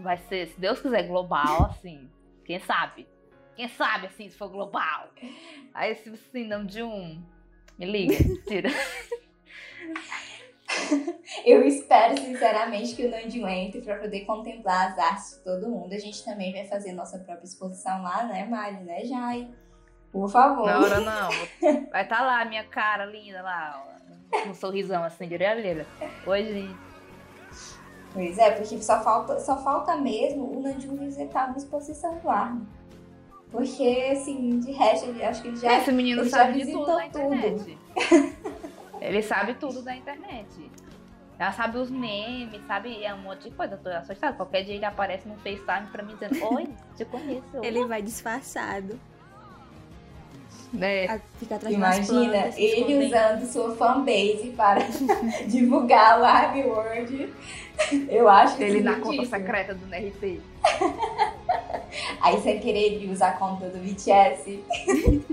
[0.02, 2.10] Vai ser, se Deus quiser, global, assim.
[2.46, 3.08] Quem sabe?
[3.56, 5.10] Quem sabe, assim, se for global?
[5.74, 7.22] Aí, se assim, não de um.
[7.78, 8.16] Me liga,
[8.48, 8.70] tira.
[11.46, 15.94] Eu espero, sinceramente, que o Nandinho entre para poder contemplar as artes de todo mundo.
[15.94, 19.50] A gente também vai fazer nossa própria exposição lá, né, Mari, né, Jai?
[20.12, 20.66] Por favor.
[20.66, 21.30] Na hora não.
[21.92, 25.86] Vai estar tá lá a minha cara linda lá, ó, um sorrisão assim de orelha.
[26.26, 26.91] Oi, gente.
[28.14, 32.68] Pois é, porque só falta, só falta mesmo o Nandinho visitar uma exposição do Arno.
[33.52, 35.78] Porque, assim, de resto, ele, acho que ele já.
[35.78, 37.78] Esse menino ele sabe já de tudo visitou da internet.
[39.02, 40.72] ele sabe tudo da internet.
[41.38, 43.04] Ela sabe os memes, sabe?
[43.04, 43.74] É um monte de coisa.
[43.74, 44.38] Eu tô assustada.
[44.38, 47.64] Qualquer dia ele aparece no FaceTime pra mim dizendo: Oi, te conheço.
[47.64, 49.00] Ele vai disfarçado.
[50.80, 51.06] É.
[51.08, 54.80] a- Fica atrás Imagina plantas, ele usando sua fanbase para
[55.48, 57.34] divulgar o Army World.
[58.10, 60.40] Eu acho Ele na conta secreta do NRT.
[62.22, 64.64] Aí sem querer ele usa a conta do BTS.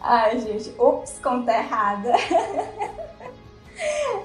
[0.00, 2.12] Ai, gente, ops, conta errada.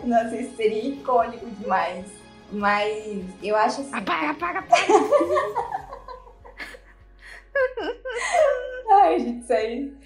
[0.04, 2.06] Nossa, isso seria icônico demais.
[2.52, 3.94] Mas eu acho assim.
[3.96, 5.87] Apaga, apaga, apaga.
[9.02, 9.98] Ai, gente, isso aí.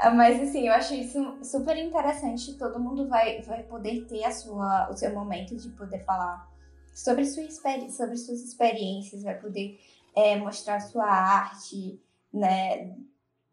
[0.00, 2.54] Ah, Mas assim, eu acho isso super interessante.
[2.54, 6.50] Todo mundo vai, vai poder ter a sua, o seu momento de poder falar
[6.94, 7.48] sobre, sua
[7.90, 9.78] sobre suas experiências, vai poder
[10.14, 12.00] é, mostrar sua arte,
[12.32, 12.96] né?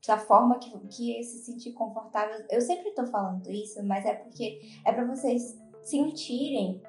[0.06, 2.44] Da forma que, que se sentir confortável.
[2.50, 6.82] Eu sempre tô falando isso, mas é porque é para vocês sentirem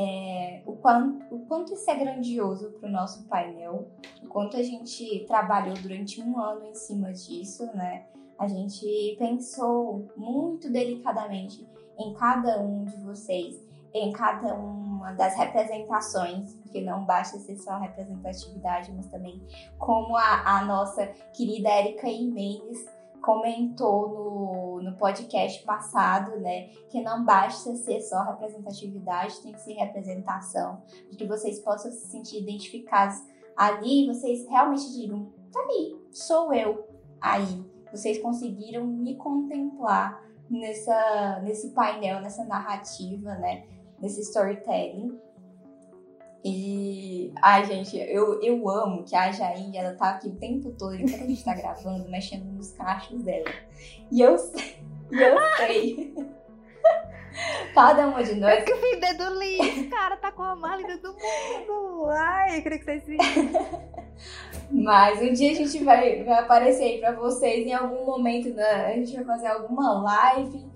[0.00, 3.88] é, o, quanto, o quanto isso é grandioso para o nosso painel,
[4.22, 8.06] o quanto a gente trabalhou durante um ano em cima disso, né?
[8.38, 13.60] A gente pensou muito delicadamente em cada um de vocês,
[13.92, 19.42] em cada uma das representações, porque não basta ser só representatividade, mas também
[19.78, 22.86] como a, a nossa querida Erika Imenez
[23.20, 29.74] comentou no, no podcast passado, né, que não basta ser só representatividade, tem que ser
[29.74, 33.18] representação, de que vocês possam se sentir identificados
[33.56, 36.88] ali, vocês realmente digam, tá ali, sou eu
[37.20, 37.64] aí.
[37.92, 43.66] Vocês conseguiram me contemplar nessa, nesse painel, nessa narrativa, né,
[44.00, 45.18] nesse storytelling.
[46.42, 50.94] E, ai, gente, eu, eu amo que a Jair, ela tá aqui o tempo todo,
[50.94, 53.50] enquanto a gente tá gravando, mexendo nos cachos dela.
[54.10, 54.76] E eu sei,
[55.10, 56.14] eu sei.
[57.74, 58.58] Cada uma de nós.
[58.58, 62.06] Eu que fui dedo liso, cara, tá com a mala do mundo.
[62.10, 63.04] Ai, eu queria que vocês
[64.70, 68.92] Mas um dia a gente vai, vai aparecer aí pra vocês em algum momento, a
[68.92, 70.70] gente vai fazer alguma live.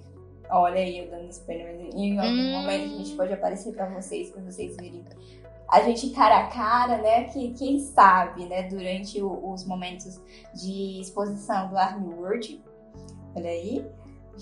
[0.50, 2.52] Olha aí, eu dando spoiler, em algum hum.
[2.52, 5.04] momento a gente pode aparecer pra vocês, pra vocês verem
[5.68, 7.24] a gente cara a cara, né?
[7.24, 8.64] Que quem sabe, né?
[8.64, 10.20] Durante o, os momentos
[10.54, 12.62] de exposição do Army World,
[13.34, 13.86] olha aí,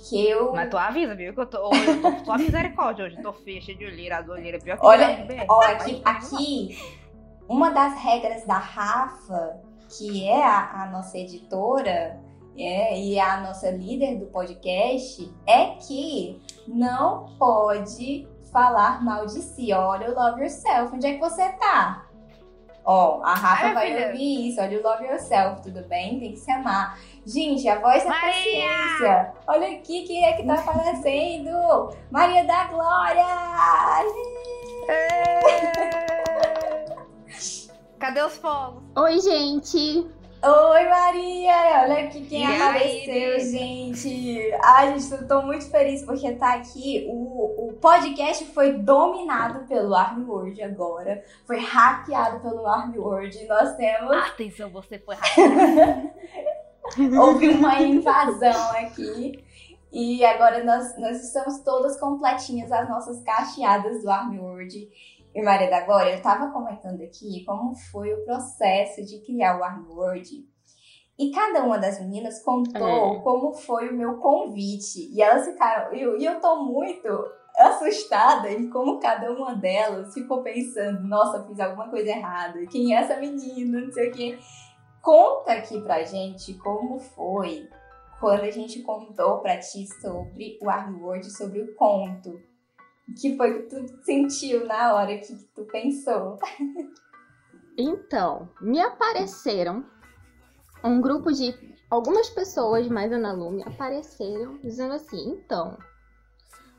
[0.08, 0.52] que eu.
[0.52, 1.32] Mas tu avisa, viu?
[1.34, 1.68] Que eu tô.
[1.68, 3.22] Hoje eu tô só misericórdia hoje.
[3.22, 6.78] Tô feia, cheia de olheira, as olheiras pior que Olha, olha aqui, aqui,
[7.48, 12.20] uma das regras da Rafa, que é a, a nossa editora.
[12.54, 19.72] É, e a nossa líder do podcast é que não pode falar mal de si.
[19.72, 20.94] Olha o Love Yourself.
[20.94, 22.04] Onde é que você tá?
[22.84, 24.06] Ó, a Rafa Ai, vai filha.
[24.08, 24.60] ouvir isso.
[24.60, 26.18] Olha o Love Yourself, tudo bem?
[26.20, 26.98] Tem que se amar.
[27.24, 28.32] Gente, a voz da Maria.
[28.32, 29.32] paciência.
[29.46, 31.50] Olha aqui quem é que tá aparecendo.
[32.10, 33.24] Maria da Glória!
[38.00, 38.82] Cadê os fogos?
[38.96, 40.10] Oi, gente.
[40.44, 41.82] Oi, Maria!
[41.82, 43.44] Olha aqui quem e apareceu, aí?
[43.44, 44.52] gente.
[44.60, 47.06] Ai, gente, eu tô muito feliz porque tá aqui.
[47.08, 51.24] O, o podcast foi dominado pelo Army World agora.
[51.46, 53.46] Foi hackeado pelo Army World.
[53.46, 54.16] Nós temos.
[54.16, 56.10] Atenção, você foi hackeado.
[57.22, 59.44] Houve uma invasão aqui.
[59.92, 64.88] E agora nós, nós estamos todas completinhas, as nossas cacheadas do Army World
[65.34, 69.64] e Maria da Glória, eu estava comentando aqui como foi o processo de criar o
[69.64, 70.46] Armword.
[71.18, 73.20] E cada uma das meninas contou é.
[73.20, 75.10] como foi o meu convite.
[75.12, 75.94] E elas ficaram.
[75.94, 77.08] E eu, eu tô muito
[77.56, 82.66] assustada em como cada uma delas ficou pensando: nossa, fiz alguma coisa errada.
[82.66, 83.80] Quem é essa menina?
[83.80, 84.38] Não sei o quê.
[85.00, 87.68] Conta aqui pra gente como foi
[88.20, 92.40] quando a gente contou pra ti sobre o Armword, sobre o conto.
[93.20, 96.38] Que foi que tu sentiu na hora que tu pensou?
[97.76, 99.84] Então, me apareceram
[100.84, 101.54] um grupo de
[101.88, 105.78] algumas pessoas mais Ana Lume apareceram dizendo assim, então,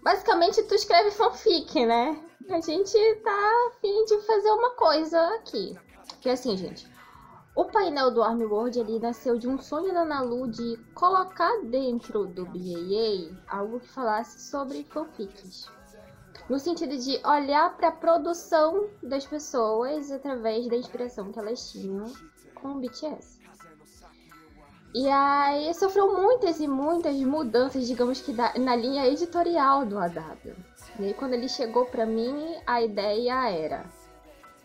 [0.04, 2.22] basicamente tu escreve fanfic, né?
[2.50, 5.76] A gente tá afim de fazer uma coisa aqui.
[6.22, 6.88] Que assim, gente,
[7.56, 12.28] o painel do Army World ele nasceu de um sonho da Nalu de colocar dentro
[12.28, 15.70] do BAA algo que falasse sobre fanfics
[16.50, 22.12] no sentido de olhar para a produção das pessoas através da inspiração que elas tinham
[22.56, 23.42] com o BTS.
[24.96, 30.56] E aí sofreu muitas e muitas mudanças, digamos que na linha editorial do AW.
[31.00, 33.86] E aí, quando ele chegou para mim, a ideia era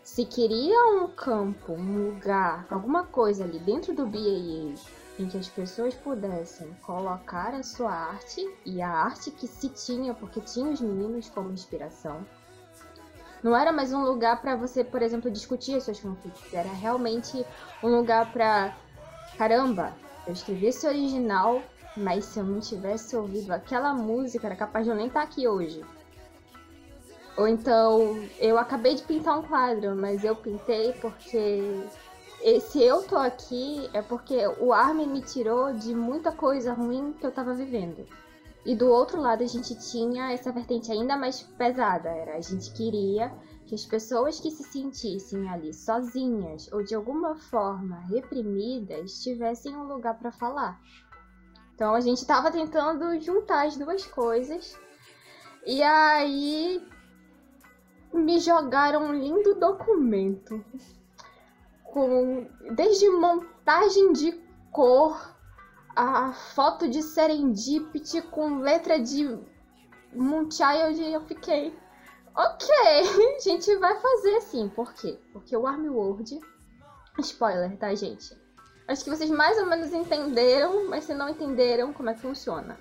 [0.03, 4.73] se queria um campo, um lugar, alguma coisa ali dentro do BAA
[5.19, 10.13] em que as pessoas pudessem colocar a sua arte e a arte que se tinha,
[10.13, 12.25] porque tinha os meninos como inspiração.
[13.43, 17.45] Não era mais um lugar para você, por exemplo, discutir as suas fanfics, era realmente
[17.83, 18.75] um lugar para
[19.37, 19.93] caramba,
[20.25, 21.61] eu escrevi esse original,
[21.95, 25.25] mas se eu não tivesse ouvido aquela música, era capaz de eu nem estar tá
[25.25, 25.83] aqui hoje.
[27.37, 31.87] Ou então, eu acabei de pintar um quadro, mas eu pintei porque
[32.61, 37.25] se eu tô aqui é porque o Armin me tirou de muita coisa ruim que
[37.25, 38.05] eu tava vivendo.
[38.65, 42.71] E do outro lado a gente tinha essa vertente ainda mais pesada, era a gente
[42.73, 43.31] queria
[43.65, 49.83] que as pessoas que se sentissem ali sozinhas ou de alguma forma reprimidas tivessem um
[49.83, 50.79] lugar para falar.
[51.75, 54.77] Então a gente tava tentando juntar as duas coisas.
[55.65, 56.85] E aí
[58.13, 60.63] me jogaram um lindo documento
[61.91, 64.31] com desde montagem de
[64.71, 65.35] cor,
[65.95, 69.37] a foto de Serendipity com letra de
[70.13, 71.77] Moonchild, eu fiquei.
[72.35, 72.67] Ok,
[73.35, 74.69] a gente vai fazer assim.
[74.69, 75.19] Por quê?
[75.33, 76.39] Porque o Army World.
[77.19, 78.33] Spoiler, tá, gente?
[78.87, 82.79] Acho que vocês mais ou menos entenderam, mas se não entenderam como é que funciona.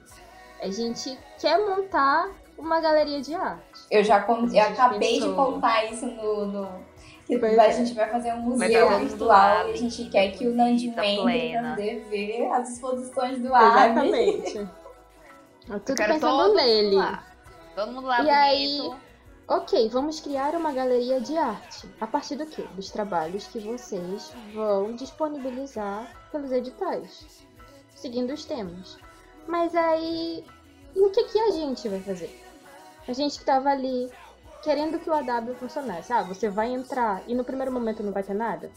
[0.63, 3.87] A gente quer montar uma galeria de arte.
[3.91, 5.31] Eu já eu acabei pensou...
[5.31, 6.88] de contar isso no, no
[7.29, 7.73] Que Pois a é.
[7.73, 11.07] gente vai fazer um museu um virtual e a gente quer que o Nandinho da
[11.07, 13.67] entre pra poder ver as exposições do AB.
[13.67, 14.57] Exatamente.
[14.57, 14.69] Eu
[15.75, 16.97] Eu Tudo quero pensando todo nele.
[16.97, 17.23] lá.
[17.77, 18.35] Todo mundo lá E bonito.
[18.35, 19.09] aí-
[19.51, 21.89] Ok, vamos criar uma galeria de arte.
[22.01, 22.65] A partir do quê?
[22.75, 27.47] Dos trabalhos que vocês vão disponibilizar pelos editais,
[27.95, 28.99] seguindo os temas.
[29.47, 30.45] Mas aí,
[30.95, 32.43] e o que, que a gente vai fazer?
[33.07, 34.11] A gente que tava ali
[34.69, 36.13] querendo que o AW funcionasse.
[36.13, 38.71] Ah, você vai entrar e no primeiro momento não vai ter nada?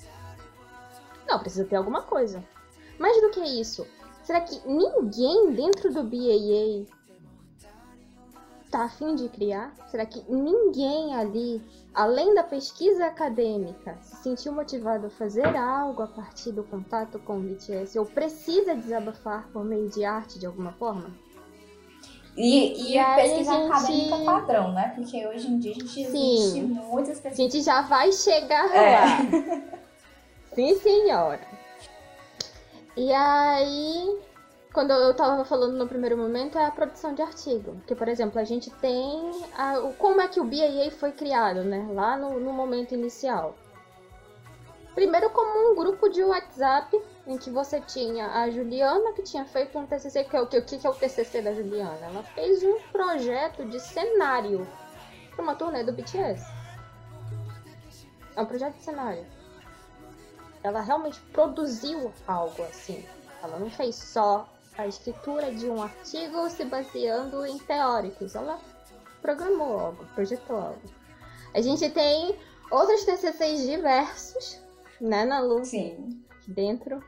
[1.28, 2.42] Não, precisa ter alguma coisa.
[2.98, 3.86] Mais do que isso,
[4.24, 6.86] será que ninguém dentro do BAA
[8.70, 9.76] tá a fim de criar?
[9.90, 11.62] Será que ninguém ali,
[11.94, 17.38] além da pesquisa acadêmica, se sentiu motivado a fazer algo a partir do contato com
[17.38, 21.12] o BTS ou precisa desabafar por meio de arte de alguma forma?
[22.38, 24.94] E, e, E aí, pesquisa gente- acadêmica padrão, né?
[24.96, 26.34] Porque hoje em dia a gente Sim.
[26.36, 27.38] existe muitas A pesquisas.
[27.54, 29.00] gente já vai chegar É.
[29.00, 29.08] lá.
[30.56, 31.42] Sim, senhora.
[32.96, 34.20] E aí,
[34.74, 37.74] quando eu tava falando no primeiro momento, é a produção de artigo.
[37.76, 41.64] Porque, por exemplo, a gente tem a- o, como é que o BAA foi criado,
[41.64, 41.88] né?
[41.94, 43.56] Lá no, no momento inicial.
[44.94, 49.78] Primeiro como um grupo de WhatsApp, em que você tinha a Juliana, que tinha feito
[49.78, 50.24] um TCC.
[50.24, 52.06] Que é o, que, o que é o TCC da Juliana?
[52.06, 54.68] Ela fez um projeto de cenário
[55.32, 56.46] para uma turnê do BTS.
[58.36, 59.26] É um projeto de cenário.
[60.64, 63.06] Ela realmente produziu algo assim.
[63.44, 64.48] Ela não fez só
[64.78, 68.36] a escritura de um artigo se baseando em teóricos.
[68.36, 68.60] Ela
[69.22, 70.82] programou algo, projetou algo.
[71.54, 72.38] A gente tem
[72.70, 74.62] outros TCCs diversos,
[75.00, 75.66] né, Nalu?
[75.66, 76.24] Sim.
[76.48, 77.04] dentro.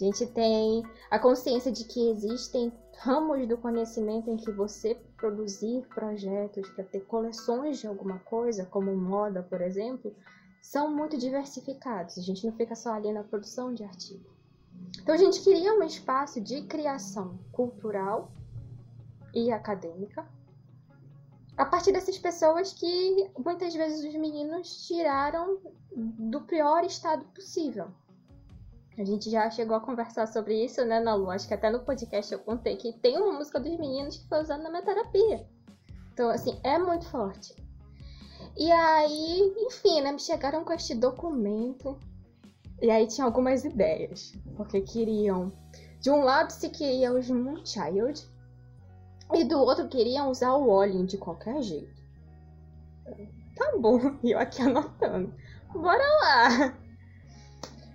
[0.00, 5.86] A gente tem a consciência de que existem ramos do conhecimento em que você produzir
[5.94, 10.14] projetos para ter coleções de alguma coisa, como moda, por exemplo,
[10.62, 12.16] são muito diversificados.
[12.16, 14.24] A gente não fica só ali na produção de artigo.
[15.02, 18.32] Então a gente queria um espaço de criação cultural
[19.34, 20.26] e acadêmica
[21.58, 25.58] a partir dessas pessoas que muitas vezes os meninos tiraram
[25.94, 27.88] do pior estado possível.
[28.98, 31.30] A gente já chegou a conversar sobre isso, né, Nalu?
[31.30, 34.42] Acho que até no podcast eu contei que tem uma música dos meninos que foi
[34.42, 35.46] usada na minha terapia.
[36.12, 37.54] Então, assim, é muito forte.
[38.56, 41.98] E aí, enfim, né, me chegaram com este documento.
[42.82, 44.34] E aí tinha algumas ideias.
[44.56, 45.52] Porque queriam.
[46.00, 48.28] De um lado se queria os Moonchild.
[49.32, 52.02] E do outro queriam usar o Olin de qualquer jeito.
[53.56, 55.32] Tá bom, eu aqui anotando.
[55.72, 56.79] Bora lá!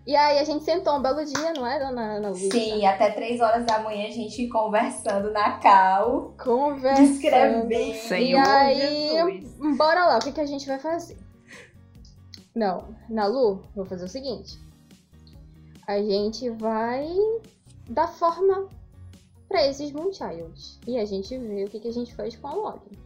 [0.05, 2.51] E aí a gente sentou um belo dia, não é, dona Ana Luísa?
[2.51, 6.35] Sim, até três horas da manhã a gente conversando na cal.
[6.37, 7.07] Conversando.
[7.07, 7.73] Descrevendo.
[7.73, 9.77] E Senhor aí, Jesus.
[9.77, 11.17] bora lá, o que, que a gente vai fazer?
[12.53, 14.59] Não, na Lu, vou fazer o seguinte.
[15.87, 17.07] A gente vai
[17.89, 18.69] dar forma
[19.47, 20.79] pra esses Moonchilds.
[20.85, 22.97] E a gente vê o que, que a gente faz com a login.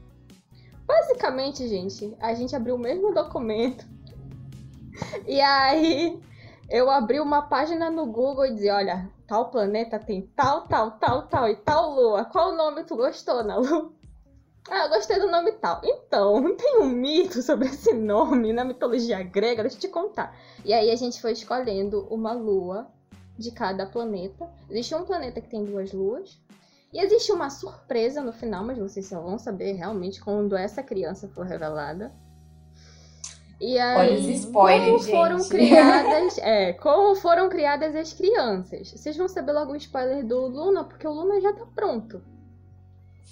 [0.85, 3.85] Basicamente, gente, a gente abriu o mesmo documento.
[5.25, 6.19] E aí,
[6.69, 11.27] eu abri uma página no Google e dizia, olha, tal planeta tem tal, tal, tal,
[11.27, 12.25] tal e tal lua.
[12.25, 13.93] Qual nome tu gostou, na Lu?
[14.71, 15.81] Ah, eu gostei do nome tal.
[15.83, 20.37] Então, tem um mito sobre esse nome na mitologia grega, deixa eu te contar.
[20.63, 22.87] E aí a gente foi escolhendo uma lua
[23.35, 24.47] de cada planeta.
[24.69, 26.39] Existe um planeta que tem duas luas.
[26.93, 31.27] E existe uma surpresa no final, mas vocês só vão saber realmente quando essa criança
[31.29, 32.13] for revelada.
[33.61, 35.49] E aí, Olha os spoilers, como foram gente.
[35.49, 38.91] criadas, é, como foram criadas as crianças.
[38.91, 42.23] Vocês vão saber logo o spoiler do Luna, porque o Luna já tá pronto,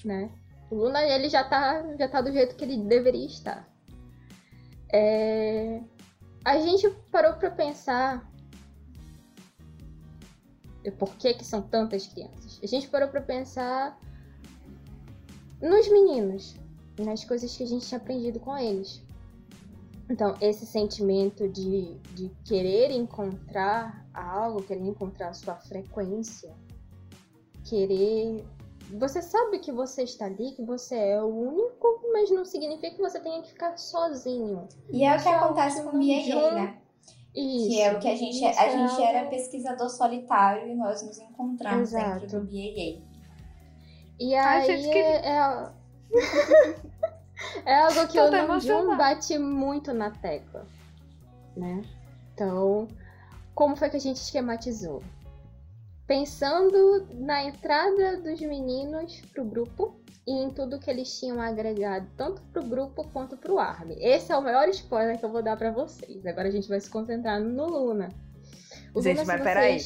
[0.04, 0.30] né?
[0.70, 3.68] O Luna, ele já tá, já tá do jeito que ele deveria estar.
[4.92, 5.82] É,
[6.44, 8.30] A gente parou pra pensar
[10.98, 12.60] por que que são tantas crianças.
[12.64, 13.98] A gente parou pra pensar
[15.62, 16.56] nos meninos,
[17.00, 19.02] nas coisas que a gente tinha aprendido com eles.
[20.10, 26.54] Então, esse sentimento de, de querer encontrar algo, querer encontrar a sua frequência,
[27.66, 28.46] querer.
[28.98, 33.02] Você sabe que você está ali, que você é o único, mas não significa que
[33.02, 34.66] você tenha que ficar sozinho.
[34.90, 36.78] E é o que acontece com o junta- né?
[37.36, 37.68] Isso.
[37.68, 38.58] Que é o que a gente é.
[38.58, 42.22] A é gente era pesquisador solitário e nós nos encontramos Exato.
[42.22, 43.06] dentro do BAA.
[44.20, 45.72] E Ai, aí gente, que- é, é,
[47.66, 48.96] é algo que Tô o emocionada.
[48.96, 50.66] bate muito na tecla,
[51.56, 51.84] né?
[52.34, 52.88] Então,
[53.54, 55.02] como foi que a gente esquematizou?
[56.08, 62.42] pensando na entrada dos meninos pro grupo e em tudo que eles tinham agregado, tanto
[62.54, 63.96] pro grupo quanto pro Army.
[64.00, 66.26] Esse é o maior spoiler que eu vou dar para vocês.
[66.26, 68.10] Agora a gente vai se concentrar no Luna.
[68.94, 69.80] O gente, Luna, mas peraí.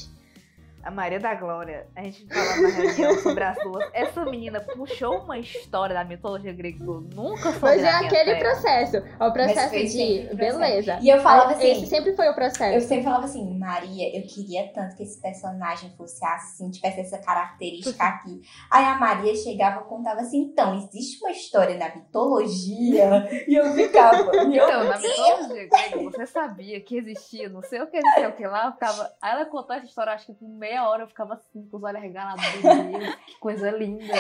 [0.84, 3.90] A Maria da Glória, a gente falava na reunião sobre as duas.
[3.94, 8.36] Essa menina puxou uma história da mitologia grega que eu nunca soube Mas é aquele
[8.36, 8.40] terra.
[8.40, 8.98] processo.
[8.98, 10.36] É o processo de.
[10.36, 11.00] Beleza.
[11.02, 11.72] E eu falava assim.
[11.72, 12.74] Esse sempre foi o processo.
[12.74, 17.18] Eu sempre falava assim, Maria, eu queria tanto que esse personagem fosse assim, tivesse essa
[17.20, 18.42] característica aqui.
[18.70, 23.30] Aí a Maria chegava e contava assim: então, existe uma história na mitologia.
[23.48, 24.32] e eu ficava.
[24.36, 28.34] então, na mitologia grega, você sabia que existia não sei o que, não sei o
[28.34, 28.66] que lá.
[28.66, 29.12] Eu ficava.
[29.22, 31.78] Aí ela contou essa história, acho que por meio meia hora eu ficava assim, com
[31.78, 32.44] os olhos regalados.
[33.28, 34.14] que coisa linda.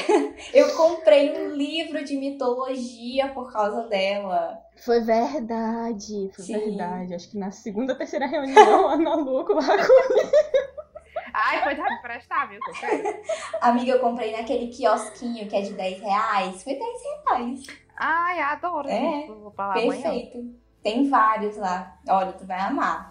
[0.54, 4.60] Eu comprei um livro de mitologia por causa dela.
[4.84, 6.54] Foi verdade, foi Sim.
[6.60, 7.16] verdade.
[7.16, 10.32] Acho que na segunda, terceira reunião, a Ana Luco lá comigo.
[11.34, 12.60] Ai, foi de prestar, viu?
[13.62, 16.64] Amiga, eu comprei naquele quiosquinho que é de 10 reais.
[16.64, 17.68] Foi 10 reais.
[17.95, 18.89] Ai, adoro.
[18.89, 20.38] É, perfeito.
[20.38, 20.54] Amanhã.
[20.84, 21.97] Tem vários lá.
[22.10, 23.11] Olha, tu vai amar.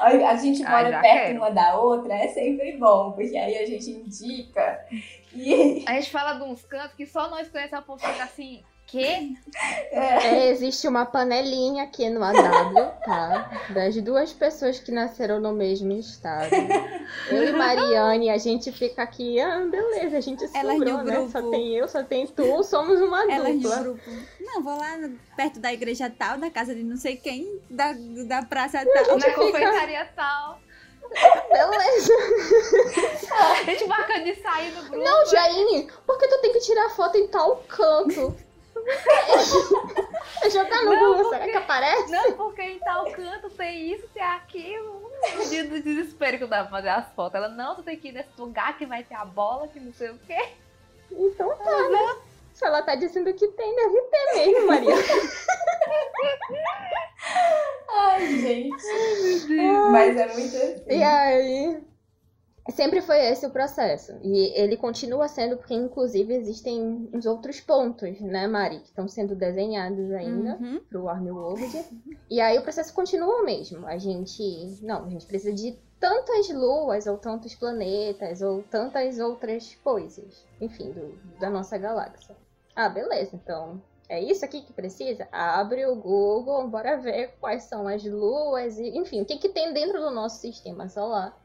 [0.00, 1.38] A gente mora perto quero.
[1.38, 4.86] uma da outra, é sempre bom, porque aí a gente indica.
[5.34, 5.84] E...
[5.86, 8.62] A gente fala de uns cantos que só nós conhecemos a povo assim.
[8.92, 9.38] Que?
[9.90, 10.26] É.
[10.26, 13.50] É, existe uma panelinha aqui no AW, tá?
[13.70, 16.50] Das duas pessoas que nasceram no mesmo estado.
[17.30, 21.26] Eu e Mariane, a gente fica aqui, ah, beleza, a gente Elas sobrou, né?
[21.32, 23.78] Só tem eu, só tem tu, somos uma Elas dupla.
[23.78, 24.10] grupo.
[24.38, 24.98] Não, vou lá
[25.38, 27.94] perto da igreja tal, da casa de não sei quem, da,
[28.26, 29.16] da praça tal.
[29.16, 30.60] Na confeitaria tal.
[31.50, 32.12] Beleza.
[33.40, 35.02] a gente marcando de sair do grupo.
[35.02, 38.36] Não, Jaine, por que tu tem que tirar foto em tal canto?
[40.50, 42.10] Já tá no Google, será que aparece?
[42.10, 45.10] Não, porque em tal canto tem isso, tem aquilo.
[45.36, 47.36] No dia do desespero que eu dava pra fazer as fotos.
[47.36, 49.92] Ela, não, tu tem que ir nesse lugar que vai ter a bola, que não
[49.92, 50.50] sei o quê.
[51.10, 52.16] Então tá, né?
[52.52, 54.94] Se ela tá dizendo que tem, deve ter mesmo, Maria.
[57.88, 58.82] Ai, gente.
[59.90, 60.84] Mas é muito assim.
[60.88, 61.82] E aí,
[62.70, 64.12] Sempre foi esse o processo.
[64.22, 68.78] E ele continua sendo, porque inclusive existem os outros pontos, né, Mari?
[68.78, 70.80] Que estão sendo desenhados ainda uhum.
[70.88, 71.84] pro Army World.
[72.30, 73.84] E aí o processo continua o mesmo.
[73.86, 74.78] A gente.
[74.80, 80.46] Não, a gente precisa de tantas luas, ou tantos planetas, ou tantas outras coisas.
[80.60, 82.36] Enfim, do, da nossa galáxia.
[82.76, 83.82] Ah, beleza, então.
[84.08, 85.26] É isso aqui que precisa?
[85.32, 89.72] Abre o Google, bora ver quais são as luas e, enfim, o que, que tem
[89.72, 91.41] dentro do nosso sistema solar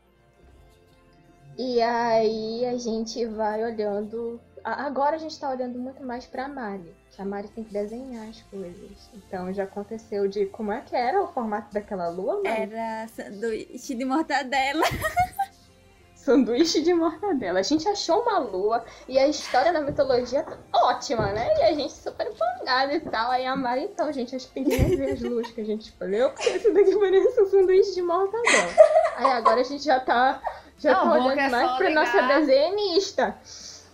[1.58, 4.40] e aí a gente vai olhando.
[4.64, 6.94] Agora a gente está olhando muito mais para a Mari.
[7.18, 9.10] A Mari tem que desenhar as coisas.
[9.14, 12.74] Então já aconteceu de como é que era o formato daquela lua, Mari?
[12.74, 14.84] Era sanduíche de mortadela.
[16.14, 17.60] sanduíche de mortadela.
[17.60, 21.48] A gente achou uma lua e a história da mitologia tá ótima, né?
[21.58, 23.32] E a gente super empolgada e tal.
[23.32, 25.86] Aí a Mari, então, gente, acho que tem que rever as luas que a gente
[25.86, 28.72] escolheu, esse daqui parece um sanduíche de mortadela.
[29.16, 30.40] Aí agora a gente já tá
[30.80, 32.06] já não, tô olhando é mais pra ligar...
[32.06, 33.36] nossa desenhista.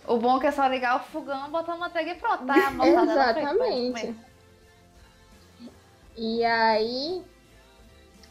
[0.06, 2.54] O bom é que é só ligar o fogão, botar manteiga e pronto, tá?
[2.86, 4.14] Exatamente.
[6.16, 7.24] E aí,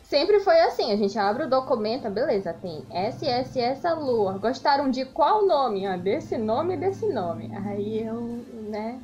[0.03, 4.37] sempre foi assim, a gente abre o documento, beleza, tem SS essa lua.
[4.37, 5.85] Gostaram de qual nome?
[5.87, 7.51] Ah, desse nome e desse nome.
[7.65, 8.21] Aí eu,
[8.69, 8.99] né,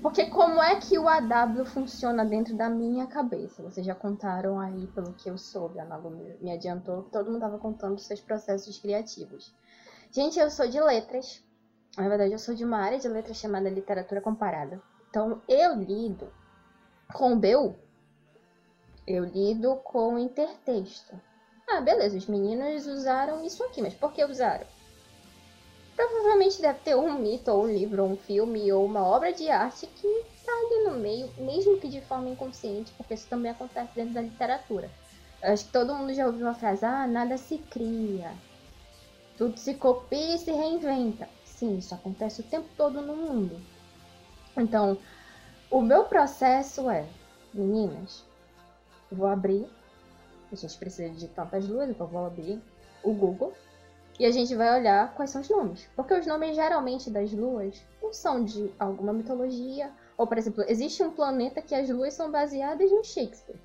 [0.00, 3.62] porque como é que o AW funciona dentro da minha cabeça?
[3.62, 6.10] Vocês já contaram aí, pelo que eu soube, a Nalu
[6.40, 9.54] me adiantou, todo mundo estava contando seus processos criativos.
[10.10, 11.44] Gente, eu sou de letras.
[11.96, 14.80] Na verdade, eu sou de uma área de letras chamada literatura comparada.
[15.10, 16.32] Então, eu lido
[17.12, 17.76] com o BU.
[19.06, 21.20] Eu lido com intertexto.
[21.68, 24.66] Ah, beleza, os meninos usaram isso aqui, mas por que usaram?
[25.96, 29.48] Provavelmente deve ter um mito, ou um livro, ou um filme, ou uma obra de
[29.48, 33.94] arte que está ali no meio, mesmo que de forma inconsciente, porque isso também acontece
[33.94, 34.90] dentro da literatura.
[35.42, 38.32] Eu acho que todo mundo já ouviu uma frase: ah, nada se cria,
[39.36, 41.28] tudo se copia e se reinventa.
[41.44, 43.60] Sim, isso acontece o tempo todo no mundo.
[44.56, 44.98] Então,
[45.70, 47.06] o meu processo é,
[47.52, 48.24] meninas,
[49.10, 49.66] vou abrir,
[50.50, 52.60] a gente precisa de tantas luzes, então vou abrir
[53.02, 53.52] o Google
[54.18, 55.88] e a gente vai olhar quais são os nomes.
[55.96, 59.90] Porque os nomes geralmente das luas não são de alguma mitologia.
[60.16, 63.58] Ou, por exemplo, existe um planeta que as luas são baseadas no Shakespeare.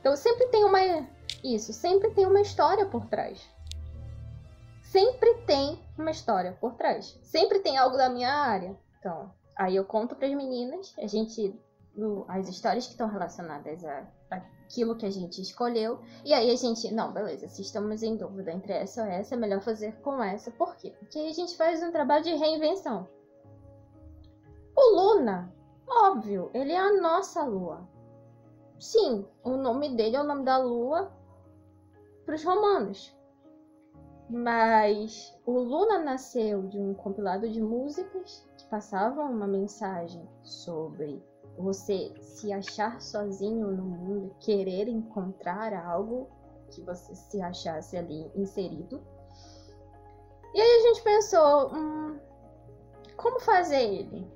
[0.00, 0.78] Então sempre tem uma.
[1.42, 3.40] Isso, sempre tem uma história por trás.
[4.82, 7.18] Sempre tem uma história por trás.
[7.22, 8.76] Sempre tem algo da minha área.
[8.98, 11.54] Então, aí eu conto para as meninas, a gente
[12.28, 14.06] as histórias que estão relacionadas a
[14.70, 15.98] aquilo que a gente escolheu.
[16.24, 19.38] E aí a gente, não, beleza, se estamos em dúvida entre essa ou essa, é
[19.38, 20.52] melhor fazer com essa.
[20.52, 20.94] Por quê?
[20.96, 23.08] Porque aí a gente faz um trabalho de reinvenção.
[24.76, 25.52] O Luna,
[25.86, 27.86] óbvio, ele é a nossa lua.
[28.78, 31.10] Sim, o nome dele é o nome da lua
[32.24, 33.14] para os romanos.
[34.30, 41.20] Mas o Luna nasceu de um compilado de músicas que passavam uma mensagem sobre
[41.60, 46.28] você se achar sozinho no mundo, querer encontrar algo
[46.70, 49.00] que você se achasse ali inserido.
[50.54, 52.18] E aí a gente pensou, hum,
[53.16, 54.26] como fazer ele?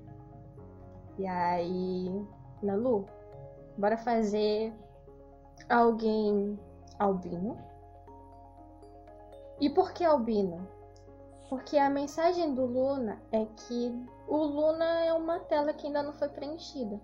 [1.18, 2.26] E aí,
[2.62, 3.06] Nalu,
[3.78, 4.72] bora fazer
[5.68, 6.58] alguém
[6.98, 7.56] albino.
[9.60, 10.68] E por que albino?
[11.48, 16.12] Porque a mensagem do Luna é que o Luna é uma tela que ainda não
[16.12, 17.00] foi preenchida.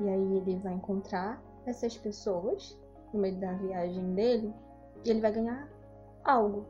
[0.00, 2.78] E aí ele vai encontrar essas pessoas
[3.12, 4.54] no meio da viagem dele
[5.04, 5.68] e ele vai ganhar
[6.24, 6.66] algo.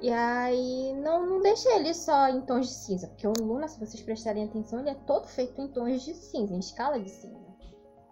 [0.00, 3.78] E aí não, não deixa ele só em tons de cinza, porque o Luna, se
[3.78, 7.54] vocês prestarem atenção, ele é todo feito em tons de cinza, em escala de cinza.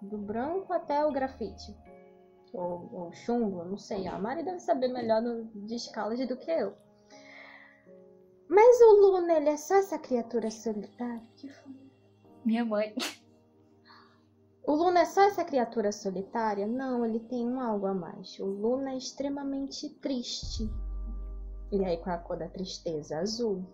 [0.01, 1.77] Do branco até o grafite.
[2.53, 4.07] Ou, ou chumbo, não sei.
[4.07, 5.23] A Mari deve saber melhor
[5.55, 6.75] de escalas do que eu.
[8.49, 11.23] Mas o Luna, ele é só essa criatura solitária?
[11.37, 11.51] Que?
[12.45, 12.95] Minha mãe.
[14.65, 16.67] O Luna é só essa criatura solitária?
[16.67, 18.39] Não, ele tem um algo a mais.
[18.39, 20.71] O Luna é extremamente triste.
[21.73, 23.19] E aí, com a cor da tristeza?
[23.19, 23.65] Azul.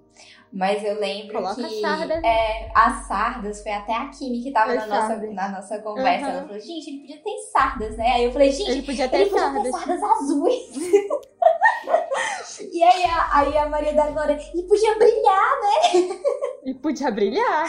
[0.52, 2.22] Mas eu lembro Coloca que sardas.
[2.24, 6.26] é, as sardas, foi até a Kimi que tava As na nossa, na nossa conversa.
[6.26, 6.32] Uhum.
[6.32, 8.12] Ela falou, gente, ele podia ter sardas, né?
[8.12, 9.62] Aí eu falei, gente, Ele podia ter ele podia sardas.
[9.64, 10.72] ter sardas azuis.
[12.72, 15.58] e aí a, aí a Maria da Glória, e podia brilhar.
[16.64, 17.66] E podia brilhar.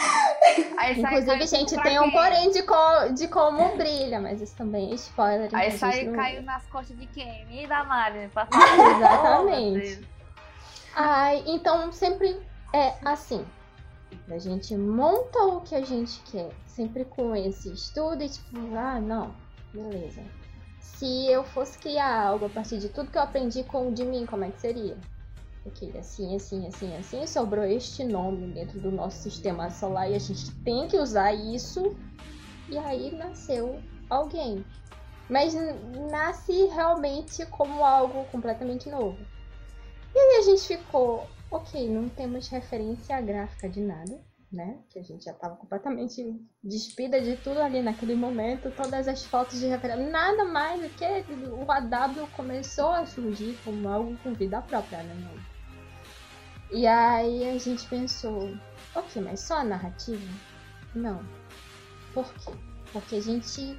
[0.76, 4.90] Aí sai Inclusive, gente, tem um porém de, co- de como brilha, mas isso também
[4.90, 5.46] é spoiler.
[5.46, 7.46] então Aí gente saiu, caiu nas costas de quem?
[7.62, 8.28] E da Mari.
[8.34, 8.60] Passou
[8.96, 10.08] Exatamente.
[10.94, 12.40] Ai, então sempre
[12.74, 13.46] é assim.
[14.28, 19.00] A gente monta o que a gente quer, sempre com esse estudo e tipo, ah,
[19.00, 19.34] não,
[19.72, 20.22] beleza.
[20.96, 24.04] Se eu fosse criar algo a partir de tudo que eu aprendi com o de
[24.04, 24.98] mim, como é que seria?
[25.64, 30.18] Ok, assim, assim, assim, assim, sobrou este nome dentro do nosso sistema solar e a
[30.18, 31.96] gente tem que usar isso.
[32.68, 34.64] E aí nasceu alguém.
[35.28, 35.54] Mas
[36.10, 39.18] nasce realmente como algo completamente novo.
[40.14, 44.18] E aí a gente ficou, ok, não temos referência gráfica de nada,
[44.52, 44.78] né?
[44.88, 49.60] Que a gente já estava completamente despida de tudo ali naquele momento, todas as fotos
[49.60, 54.60] de referência, nada mais do que o AW começou a surgir como algo com vida
[54.62, 55.14] própria, né?
[56.72, 58.56] E aí a gente pensou,
[58.94, 60.22] ok, mas só a narrativa?
[60.94, 61.20] Não.
[62.14, 62.52] Por quê?
[62.92, 63.76] Porque a gente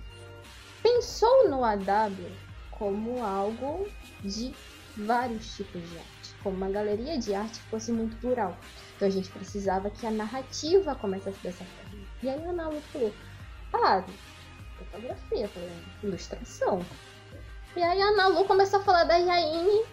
[0.82, 2.32] pensou no AW
[2.72, 3.88] como algo
[4.24, 4.54] de
[4.98, 8.58] vários tipos de arte, como uma galeria de arte que fosse muito plural.
[9.02, 12.06] Então a gente precisava que a narrativa começasse dessa forma.
[12.22, 13.12] E aí a Nalu falou,
[13.74, 14.04] ah,
[14.78, 15.72] fotografia, falei,
[16.04, 16.86] ilustração.
[17.76, 19.84] E aí a Nalu começou a falar da Jaine.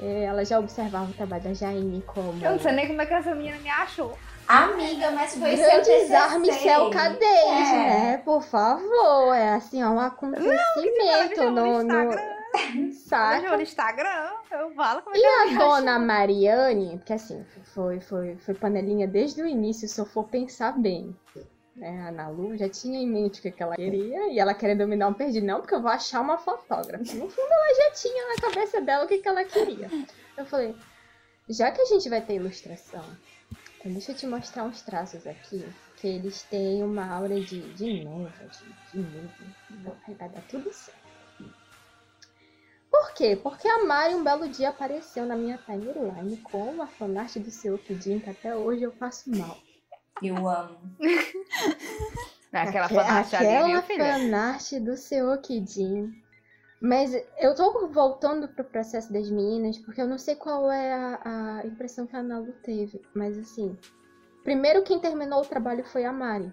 [0.00, 3.06] É, Ela já observava o trabalho da Jaine como Eu não sei nem como é
[3.06, 4.18] que essa menina me achou.
[4.48, 6.12] Amiga, mas foi seu grandes TCC.
[6.16, 7.72] Armicel Cadês, É.
[7.72, 8.18] né?
[8.24, 12.92] Por favor, é assim, é um Me acontecimento chama no, no no, Instagram.
[13.06, 13.56] Saca?
[13.56, 14.32] no Instagram.
[14.74, 17.44] Falo como é E que ela a me dona Mariane, porque assim,
[17.74, 21.14] foi, foi, foi panelinha desde o início, se eu for pensar bem.
[21.74, 22.06] Né?
[22.06, 25.08] A Nalu já tinha em mente o que, que ela queria e ela queria dominar
[25.08, 25.44] um perdido.
[25.44, 27.02] Não, porque eu vou achar uma fotógrafa.
[27.14, 29.90] No fundo, ela já tinha na cabeça dela o que, que ela queria.
[30.36, 30.74] Eu falei,
[31.48, 33.04] já que a gente vai ter ilustração,
[33.78, 35.64] então deixa eu te mostrar uns traços aqui,
[35.96, 38.30] que eles têm uma aura de, de neva,
[38.92, 41.03] de, de vai dar tudo certo.
[42.94, 43.34] Por quê?
[43.34, 47.76] Porque a Mari um belo dia apareceu na minha timeline com uma fanart do seu
[47.76, 49.58] Pudim, que até hoje eu passo mal.
[50.22, 50.78] Eu amo.
[52.52, 54.12] Aquela Aque- fantasia ali, viu, filha?
[54.16, 56.08] fanart do seu Okidin.
[56.80, 61.60] Mas eu tô voltando pro processo das meninas, porque eu não sei qual é a,
[61.62, 63.02] a impressão que a Nalu teve.
[63.12, 63.76] Mas assim,
[64.44, 66.52] primeiro quem terminou o trabalho foi a Mari.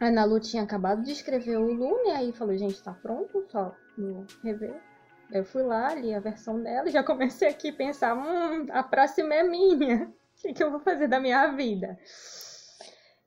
[0.00, 3.74] A Nalu tinha acabado de escrever o Lune, e aí falou, gente, tá pronto, só
[3.96, 4.89] no rever.
[5.32, 8.82] Eu fui lá, li a versão dela e já comecei aqui a pensar, hum, a
[8.82, 10.06] próxima é minha.
[10.06, 11.98] O que, que eu vou fazer da minha vida?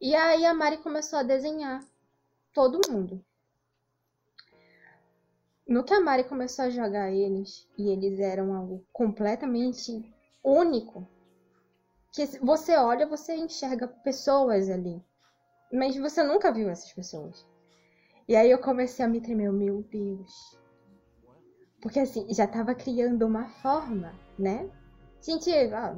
[0.01, 1.79] E aí a Mari começou a desenhar
[2.51, 3.23] todo mundo.
[5.67, 10.03] No que a Mari começou a jogar eles, e eles eram algo completamente
[10.43, 11.07] único,
[12.11, 15.01] que você olha, você enxerga pessoas ali.
[15.71, 17.45] mas você nunca viu essas pessoas.
[18.27, 20.62] E aí eu comecei a me tremer, meu Deus.
[21.83, 24.69] Porque assim, já tava criando uma forma, né?
[25.21, 25.93] Gente, ah,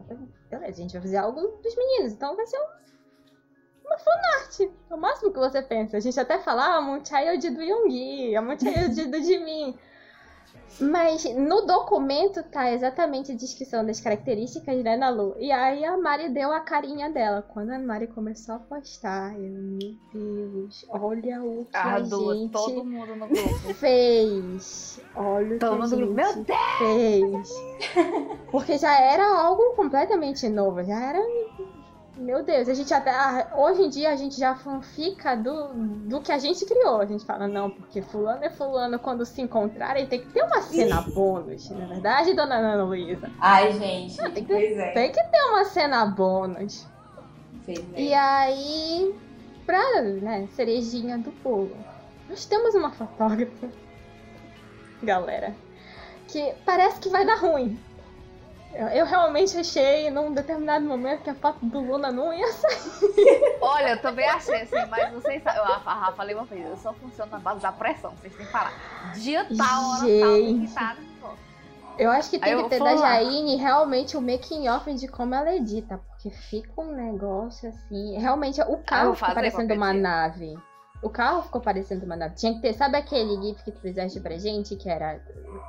[0.49, 4.61] beleza, a gente vai fazer algo dos meninos, então vai ser um, uma fanart.
[4.89, 5.97] É o máximo que você pensa.
[5.97, 9.77] A gente até fala, ah, um child do Yoongi, é um child do Jimin.
[10.79, 15.35] Mas no documento tá exatamente a descrição das características, né, Nalu?
[15.39, 17.41] E aí a Mari deu a carinha dela.
[17.41, 22.83] Quando a Mari começou a postar, eu, meu Deus, olha o que a gente todo
[22.83, 23.73] mundo no grupo.
[23.75, 24.99] fez.
[25.15, 26.15] Olha o Todo que a mundo no gente.
[26.15, 26.57] Meu Deus!
[26.77, 27.49] fez.
[28.51, 31.19] Porque já era algo completamente novo, já era...
[32.17, 33.11] Meu Deus, a gente até.
[33.55, 37.01] Hoje em dia a gente já fanfica do, do que a gente criou.
[37.01, 40.61] A gente fala, não, porque fulano e fulano, quando se encontrarem, tem que ter uma
[40.61, 43.29] cena bônus, não é verdade, dona Ana Luísa?
[43.39, 44.91] Ai, gente, tem que- é.
[44.93, 46.87] Tem que ter uma cena bônus.
[47.65, 48.01] Pois é.
[48.01, 49.13] E aí,
[49.65, 51.75] pra, né, cerejinha do bolo,
[52.29, 53.67] nós temos uma fotógrafa,
[55.03, 55.53] galera,
[56.29, 57.77] que parece que vai dar ruim.
[58.77, 63.57] Eu, eu realmente achei, num determinado momento, que a foto do Luna não ia sair.
[63.61, 65.61] Olha, eu também achei assim, mas vocês sabem.
[65.61, 68.45] A a Rafa falei uma vez, eu só funciono na base da pressão, vocês têm
[68.45, 68.73] que falar.
[69.15, 70.65] Dia tal, hora tal, tem que Gente.
[70.65, 70.97] estar.
[71.21, 71.29] pô.
[71.97, 72.97] Eu acho que tem eu que ter da.
[72.97, 78.17] Jaine realmente o making off de como ela edita, porque fica um negócio assim.
[78.19, 80.57] Realmente, o carro ficou parecendo uma nave.
[81.01, 82.35] O carro ficou parecendo uma nave.
[82.35, 85.21] Tinha que ter, sabe aquele GIF que tu fizeste pra gente, que era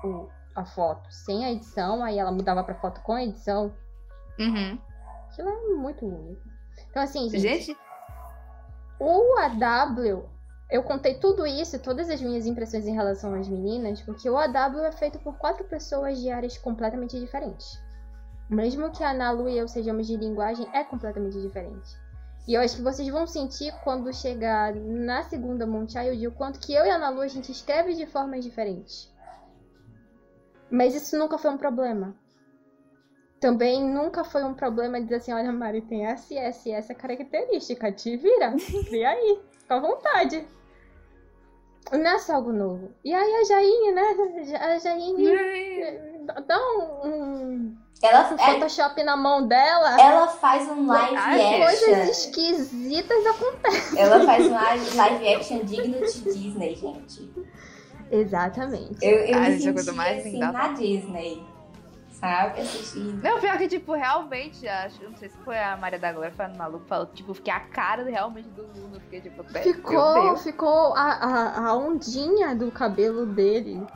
[0.02, 3.72] o- a foto sem a edição, aí ela mudava pra foto com a edição.
[4.38, 4.78] Uhum.
[5.28, 6.42] Aquilo é muito único.
[6.90, 7.78] Então, assim, gente, Gente,
[8.98, 10.28] o AW,
[10.70, 14.84] eu contei tudo isso, todas as minhas impressões em relação às meninas, porque o AW
[14.84, 17.78] é feito por quatro pessoas de áreas completamente diferentes.
[18.48, 21.96] Mesmo que a Nalu e eu sejamos de linguagem, é completamente diferente.
[22.46, 26.72] E eu acho que vocês vão sentir quando chegar na segunda Moonchild o quanto que
[26.72, 29.12] eu e a Nalu a gente escreve de formas diferentes.
[30.70, 32.14] Mas isso nunca foi um problema.
[33.40, 36.94] Também nunca foi um problema dizer assim, olha, Mari, tem essa e essa e essa
[36.94, 38.54] característica, te vira,
[38.88, 40.46] cria aí, fica à vontade.
[41.92, 42.90] Não é só algo novo.
[43.04, 44.56] E aí a Jaine, né?
[44.58, 45.24] A Jaine
[46.46, 50.00] dá um, um Ela, é- Photoshop na mão dela.
[50.00, 52.10] ela faz um live Ai, Coisas action.
[52.10, 54.00] esquisitas acontecem.
[54.00, 57.32] Ela faz um live live action digno de Disney, gente.
[58.10, 58.96] Exatamente.
[59.04, 60.52] Eu, eu Ai, me coisa senti mais assim linda.
[60.52, 61.46] na Disney.
[62.10, 62.60] Sabe?
[62.60, 63.22] Assistindo.
[63.22, 66.46] Não, pior que, tipo, realmente, acho, não sei se foi a Maria da Glória, foi
[66.46, 70.94] a Malu que falou, tipo, fiquei a cara realmente do Luna, fiquei, tipo, Ficou, ficou
[70.94, 73.86] a, a, a ondinha do cabelo dele.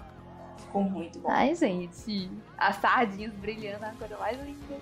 [0.58, 1.30] Ficou muito bom.
[1.30, 4.76] Ai, gente, as sardinhas brilhando, a coisa mais linda.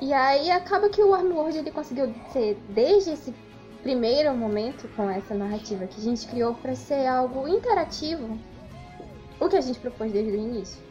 [0.00, 3.34] E aí acaba que o Armworld ele conseguiu ser, desde esse
[3.82, 8.38] primeiro momento com essa narrativa que a gente criou para ser algo interativo,
[9.40, 10.90] o que a gente propôs desde o início.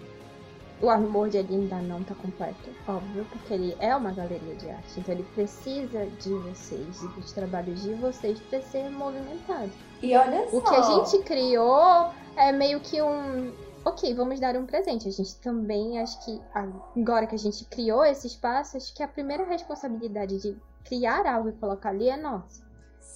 [0.82, 4.98] O Armworld ele ainda não tá completo, óbvio, porque ele é uma galeria de arte,
[4.98, 9.72] então ele precisa de vocês e dos trabalhos de vocês para ser movimentado.
[10.02, 10.58] E olha só.
[10.58, 13.54] O que a gente criou é meio que um.
[13.84, 15.08] Ok, vamos dar um presente.
[15.08, 19.08] A gente também, acho que agora que a gente criou esse espaço, acho que a
[19.08, 22.64] primeira responsabilidade de criar algo e colocar ali é nossa.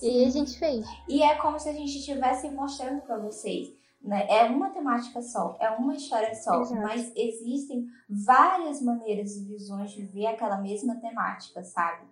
[0.01, 0.39] E aí a Sim.
[0.39, 0.85] gente fez.
[1.07, 3.82] E é como se a gente estivesse mostrando pra vocês.
[4.03, 4.27] Né?
[4.29, 6.81] É uma temática só, é uma história só, Exato.
[6.81, 12.05] mas existem várias maneiras e visões de ver aquela mesma temática, sabe?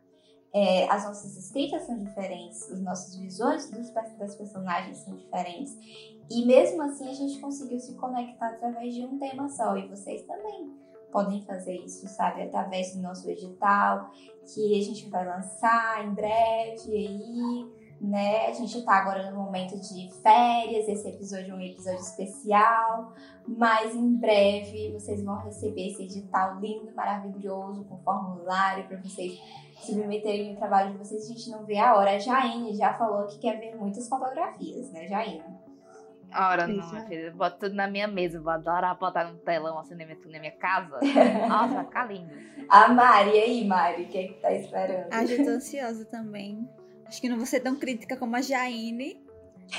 [0.53, 5.77] É, as nossas escritas são diferentes, as nossas visões dos, das personagens são diferentes.
[6.29, 9.75] E mesmo assim a gente conseguiu se conectar através de um tema só.
[9.77, 10.73] E vocês também
[11.11, 12.43] podem fazer isso, sabe?
[12.43, 14.11] Através do nosso edital,
[14.45, 18.47] que a gente vai lançar em breve aí né?
[18.47, 23.13] A gente tá agora no momento de férias, esse episódio é um episódio especial,
[23.47, 29.39] mas em breve vocês vão receber esse edital lindo, maravilhoso, com formulário para vocês
[29.75, 31.25] submeterem o trabalho de vocês.
[31.25, 32.15] A gente não vê a hora.
[32.15, 35.43] A Jaine já falou que quer ver muitas fotografias, né, Jaine?
[36.33, 36.93] Ora, não, Exato.
[36.93, 40.05] minha filha, eu boto tudo na minha mesa, vou adorar botar num telão assim na
[40.05, 40.97] minha, na minha casa.
[41.47, 42.33] Nossa, vai ficar lindo.
[42.69, 45.09] A Mari, e aí, Mari, o que é que tá esperando?
[45.11, 46.67] Ah, já tô ansiosa também.
[47.11, 49.21] Acho que não vou ser tão crítica como a Jaine.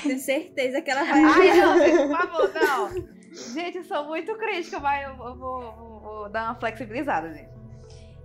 [0.03, 1.23] Tenho certeza que ela vai.
[1.23, 3.13] Ai, não, gente, por favor, não.
[3.53, 7.51] Gente, eu sou muito crítica, mas eu, vou, vou- vou dar uma flexibilizada, gente.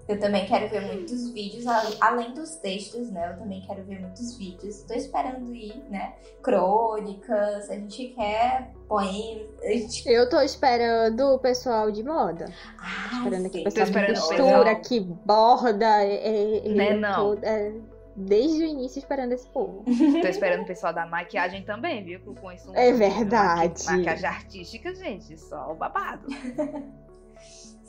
[0.07, 1.65] Eu também quero ver muitos vídeos,
[2.01, 3.31] além dos textos, né?
[3.33, 4.83] Eu também quero ver muitos vídeos.
[4.85, 6.15] Tô esperando ir, né?
[6.43, 9.49] Crônicas, a gente quer poemas.
[9.63, 10.09] A gente...
[10.09, 12.47] Eu tô esperando o pessoal de moda.
[12.79, 13.61] Ai, Esperando que sim.
[13.61, 16.03] o pessoal que esperando o costura, que borda.
[16.05, 17.15] É, é, Né, é não?
[17.15, 17.73] todo- é,
[18.19, 19.85] desde o início esperando esse povo.
[19.85, 22.21] Tô esperando o pessoal da maquiagem também, viu?
[22.27, 23.85] Eu conheço um É de verdade.
[23.85, 26.27] maqui- Maquiagem artística, gente, só o babado.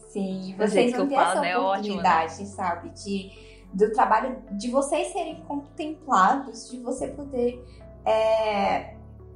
[0.10, 1.58] Sim, vocês vão eu ter falo, essa né?
[1.58, 2.90] Ótimo, oportunidade, sabe?
[2.90, 3.32] De,
[3.74, 7.64] do trabalho, de vocês serem contemplados, de você poder.
[8.06, 8.96] É,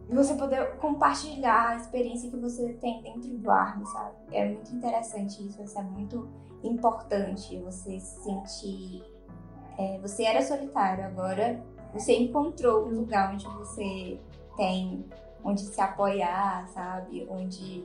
[0.09, 4.15] você poder compartilhar a experiência que você tem dentro do ARM, sabe?
[4.31, 6.27] É muito interessante isso, isso é muito
[6.63, 9.03] importante você se sentir.
[9.77, 11.63] É, você era solitário, agora
[11.93, 14.19] você encontrou um lugar onde você
[14.57, 15.05] tem
[15.43, 17.27] onde se apoiar, sabe?
[17.29, 17.83] Onde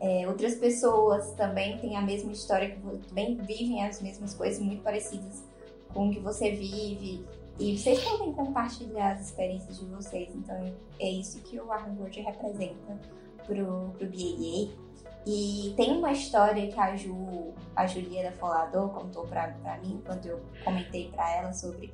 [0.00, 2.76] é, outras pessoas também têm a mesma história
[3.08, 5.44] também vivem as mesmas coisas muito parecidas
[5.92, 7.24] com o que você vive.
[7.58, 10.34] E vocês podem compartilhar as experiências de vocês.
[10.34, 12.98] Então é isso que o Armworld representa
[13.46, 14.83] pro, pro BAA.
[15.26, 19.48] E tem uma história que a Ju, a Julia da Folador contou pra
[19.82, 21.92] mim, quando eu comentei pra ela sobre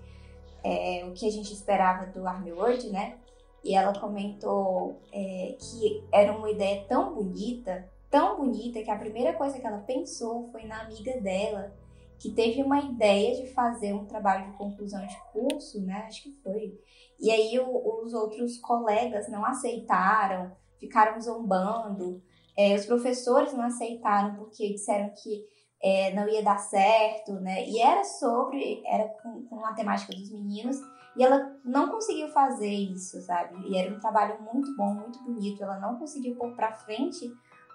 [0.64, 3.18] é, o que a gente esperava do Armworld, né?
[3.62, 9.33] E ela comentou é, que era uma ideia tão bonita, tão bonita, que a primeira
[9.35, 11.72] coisa que ela pensou foi na amiga dela,
[12.18, 16.05] que teve uma ideia de fazer um trabalho de conclusão de curso, né?
[16.09, 16.78] Acho que foi.
[17.18, 22.20] E aí o- os outros colegas não aceitaram, ficaram zombando.
[22.61, 25.44] É, os professores não aceitaram porque disseram que
[25.82, 27.66] é, não ia dar certo, né?
[27.66, 30.76] E era sobre, era com, com a temática dos meninos.
[31.16, 33.56] E ela não conseguiu fazer isso, sabe?
[33.68, 35.62] E era um trabalho muito bom, muito bonito.
[35.62, 37.32] Ela não conseguiu pôr pra frente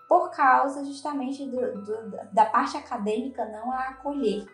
[0.07, 4.45] por causa justamente do, do- da parte acadêmica não a acolher.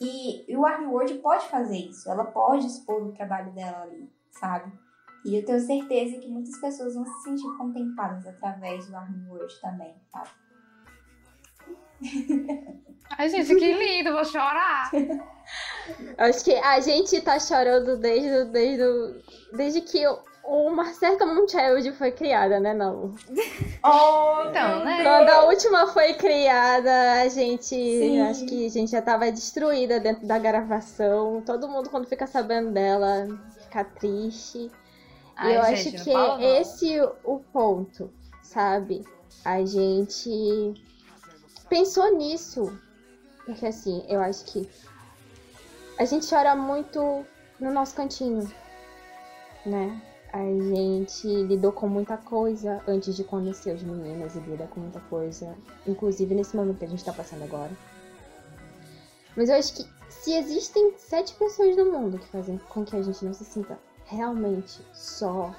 [0.00, 2.10] E, e o Armworld pode fazer isso.
[2.10, 4.72] Ela pode expor o trabalho dela ali, sabe?
[5.24, 9.94] E eu tenho certeza que muitas pessoas vão se sentir contempladas através do Armworld também,
[10.12, 10.24] tá?
[13.10, 14.90] Ai, gente, que lindo, vou chorar.
[16.18, 18.84] Acho que a gente tá chorando desde, desde,
[19.52, 23.14] desde que o- uma certa Moonchild foi criada, né, não?
[23.84, 25.02] Oh, Então, né?
[25.02, 27.66] Quando a última foi criada, a gente.
[27.74, 28.20] Sim.
[28.20, 31.42] Acho que a gente já tava destruída dentro da gravação.
[31.44, 33.26] Todo mundo, quando fica sabendo dela,
[33.62, 34.70] fica triste.
[35.38, 38.10] Ai, eu gente, acho que fala é esse o ponto,
[38.42, 39.04] sabe?
[39.44, 40.74] A gente
[41.68, 42.76] pensou nisso.
[43.46, 44.68] Porque assim, eu acho que
[45.96, 47.24] a gente chora muito
[47.60, 48.52] no nosso cantinho,
[49.64, 50.02] né?
[50.32, 55.00] A gente lidou com muita coisa antes de conhecer os meninos e lida com muita
[55.00, 57.70] coisa, inclusive nesse momento que a gente tá passando agora.
[59.36, 63.02] Mas eu acho que se existem sete pessoas no mundo que fazem com que a
[63.02, 63.78] gente não se sinta
[64.08, 65.54] realmente só,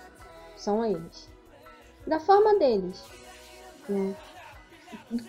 [0.58, 1.30] são eles.
[2.06, 3.04] Da forma deles,
[3.88, 4.16] né?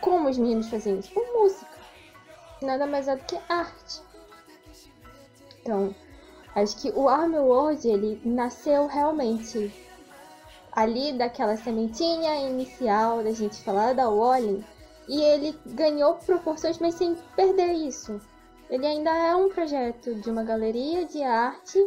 [0.00, 1.12] Como os meninos fazem isso?
[1.12, 1.70] Com música.
[2.62, 4.02] Nada mais é do que arte.
[5.60, 5.94] Então,
[6.54, 9.72] acho que o Army World, ele nasceu realmente
[10.72, 14.64] ali daquela sementinha inicial da gente falar da Wally
[15.08, 18.20] e ele ganhou proporções, mas sem perder isso.
[18.70, 21.78] Ele ainda é um projeto de uma galeria de arte,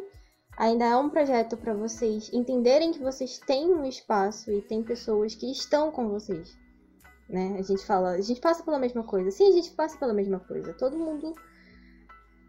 [0.58, 5.36] ainda é um projeto para vocês entenderem que vocês têm um espaço e tem pessoas
[5.36, 6.58] que estão com vocês.
[7.30, 7.56] Né?
[7.58, 9.32] A gente fala, a gente passa pela mesma coisa.
[9.32, 10.74] Sim, a gente passa pela mesma coisa.
[10.74, 11.34] Todo mundo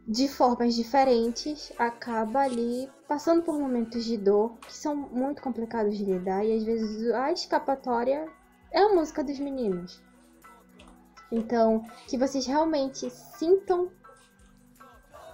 [0.07, 6.05] de formas diferentes acaba ali passando por momentos de dor que são muito complicados de
[6.05, 8.29] lidar e às vezes a escapatória
[8.71, 10.03] é a música dos meninos.
[11.33, 13.91] Então, que vocês realmente sintam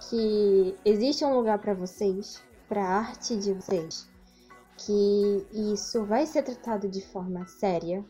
[0.09, 2.41] que existe um lugar para vocês,
[2.71, 4.07] para a arte de vocês,
[4.77, 8.01] que isso vai ser tratado de forma séria.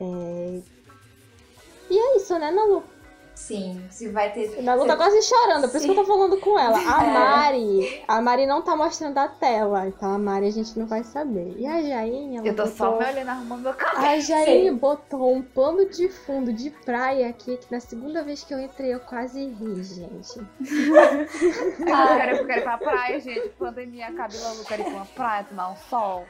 [0.00, 0.62] É...
[1.90, 2.82] E é isso, né, Nalu?
[3.36, 4.62] Sim, se vai ter.
[4.62, 6.78] Nalu tá quase chorando, por isso que eu tô falando com ela.
[6.78, 7.12] A É.
[7.12, 11.04] Mari, a Mari não tá mostrando a tela, então a Mari a gente não vai
[11.04, 11.54] saber.
[11.58, 13.06] E a Jaine, ela Eu tô só botou...
[13.06, 14.06] me olhando arrumando meu cabelo.
[14.06, 18.54] A Jaine botou um pano de fundo de praia aqui, que na segunda vez que
[18.54, 20.40] eu entrei eu quase ri, gente.
[21.92, 23.48] Ah, eu quero, eu quero ir pra praia, gente.
[23.50, 26.24] Pandemia, cabelo, eu quero ir pra uma praia, tomar um sol.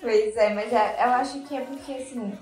[0.00, 2.38] Pois é, mas é- eu acho que é porque assim.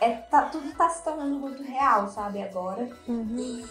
[0.00, 2.88] É, tá- tudo tá se tornando muito real, sabe, agora.
[3.06, 3.36] Uhum.
[3.36, 3.64] E,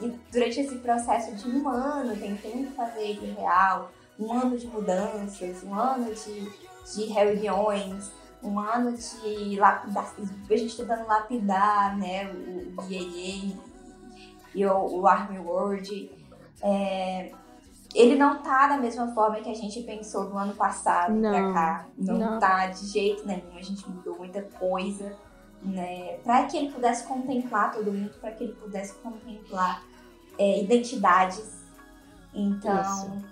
[0.00, 5.62] e durante esse processo de um ano, tentando fazer ele real, um ano de mudanças,
[5.62, 6.50] um ano de,
[6.94, 8.10] de reuniões,
[8.42, 10.14] um ano de lapidar,
[10.50, 13.54] a gente tentando lapidar, né, o, o BAA
[14.54, 16.10] e o, o Army World.
[16.62, 17.32] É,
[17.94, 21.52] ele não tá da mesma forma que a gente pensou no ano passado Não, pra
[21.52, 21.86] cá.
[21.98, 22.38] Não, não.
[22.38, 25.14] tá de jeito nenhum, a gente mudou muita coisa
[25.62, 29.84] né, para que ele pudesse contemplar todo mundo, para que ele pudesse contemplar
[30.38, 31.60] é, identidades,
[32.32, 33.22] Então,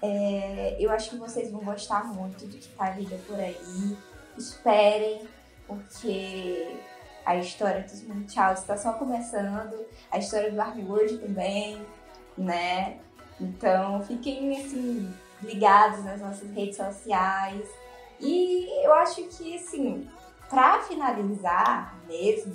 [0.00, 3.96] é, eu acho que vocês vão gostar muito do que tá vindo por aí.
[4.38, 5.26] Esperem,
[5.66, 6.76] porque
[7.24, 11.84] a história dos Mundials está só começando, a história do Armwood também,
[12.36, 12.98] né?
[13.40, 15.12] Então, fiquem assim
[15.42, 17.68] ligados nas nossas redes sociais.
[18.20, 20.08] E eu acho que assim,
[20.54, 22.54] para finalizar mesmo,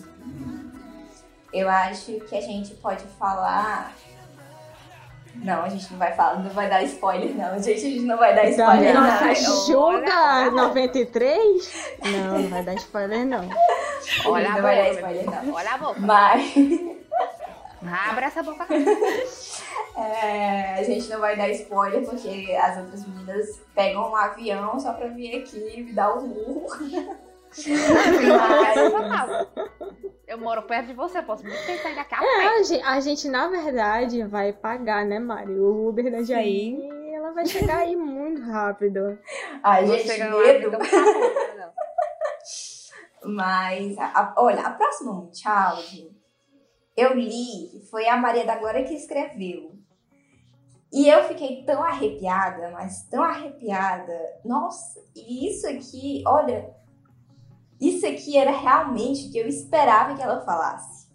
[1.51, 3.93] eu acho que a gente pode falar
[5.35, 7.57] não, a gente não vai falar, não vai dar spoiler, não.
[7.61, 9.67] Gente, a gente não vai dar spoiler, então, não.
[9.67, 11.73] Julga 93?
[12.03, 13.47] Não, não vai dar spoiler, não.
[14.25, 15.53] Olha não a vai dar boca, spoiler, não.
[15.53, 15.99] Olha a boca.
[15.99, 16.53] Mas
[17.81, 18.67] Abre essa boca.
[19.97, 24.93] é, a gente não vai dar spoiler porque as outras meninas pegam um avião só
[24.93, 26.77] pra vir aqui e me dar os murros.
[30.27, 32.99] Eu moro perto de você, posso muito bem sair daqui a É, a gente, a
[32.99, 35.53] gente, na verdade, vai pagar, né, Mari?
[35.59, 39.17] O Uber da Jair, e ela vai chegar aí muito rápido.
[39.63, 40.71] ai, Vou gente, medo.
[43.23, 46.15] Mas, a- a- olha, a próxima Munchausen,
[46.95, 49.73] eu li, foi a Maria da Glória que escreveu.
[50.91, 54.17] E eu fiquei tão arrepiada, mas tão arrepiada.
[54.45, 56.73] Nossa, e isso aqui, olha,
[57.79, 61.07] isso aqui era realmente o que eu esperava que ela falasse.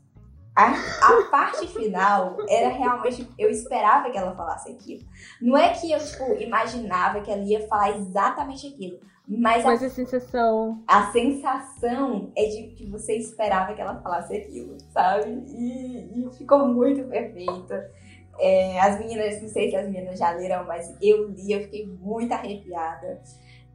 [0.57, 5.05] A, a parte final era realmente, eu esperava que ela falasse aquilo.
[5.41, 8.99] Não é que eu, tipo, imaginava que ela ia falar exatamente aquilo.
[9.27, 10.85] Mas a Mas a sensação.
[10.87, 15.31] a sensação é de que você esperava que ela falasse aquilo, sabe?
[15.49, 17.91] E, e ficou muito perfeita.
[18.39, 21.87] É, as meninas, não sei se as meninas já leram, mas eu li, eu fiquei
[21.87, 23.23] muito arrepiada.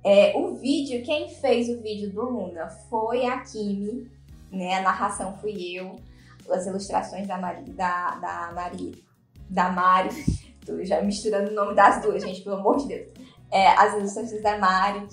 [0.03, 4.09] É, o vídeo, quem fez o vídeo do Luna foi a Kimi,
[4.51, 4.75] né?
[4.75, 5.95] A narração fui eu,
[6.49, 9.03] as ilustrações da Mari, da, da Mari,
[9.49, 10.09] da Mari.
[10.65, 13.07] Tô já misturando o nome das duas, gente, pelo amor de Deus.
[13.51, 15.07] É, as ilustrações da Mari.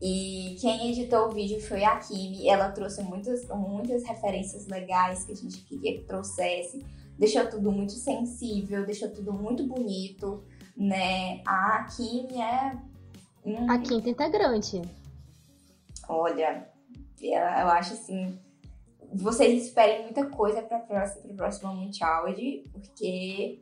[0.00, 2.48] E quem editou o vídeo foi a Kimi.
[2.48, 6.84] Ela trouxe muitas, muitas referências legais que a gente queria que trouxesse.
[7.18, 10.42] Deixou tudo muito sensível, deixou tudo muito bonito,
[10.76, 11.40] né?
[11.46, 12.76] A Kimi é.
[13.44, 14.82] Hum, A quinta integrante.
[16.08, 16.66] Olha,
[17.20, 18.38] eu acho assim.
[19.14, 23.60] Vocês esperem muita coisa próxima, pra próxima Munchaude, porque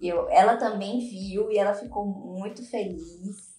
[0.00, 3.52] eu, ela também viu e ela ficou muito feliz.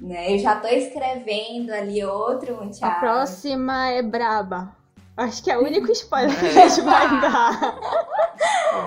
[0.00, 0.34] Né?
[0.34, 3.00] Eu já tô escrevendo ali outro A Munchaude.
[3.00, 4.76] próxima é braba.
[5.16, 7.78] Acho que é o único spoiler que a gente vai dar.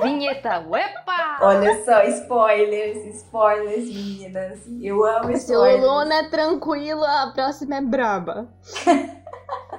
[0.01, 1.37] Vinheta, uepa!
[1.41, 4.59] Olha só, spoilers, spoilers, meninas.
[4.81, 5.81] Eu amo spoilers.
[5.83, 8.47] Luna é tranquilo, a próxima é braba.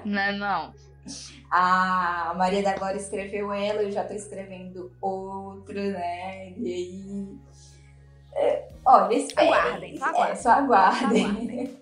[0.05, 0.73] Não, não.
[1.51, 6.53] A Maria da Glória escreveu ela, eu já tô escrevendo outro, né?
[6.57, 7.39] E aí.
[8.35, 9.53] é, olha, esperem.
[9.53, 10.33] Aguardem, só aguardem.
[10.33, 11.23] É, só aguardem.
[11.23, 11.81] Só aguardem.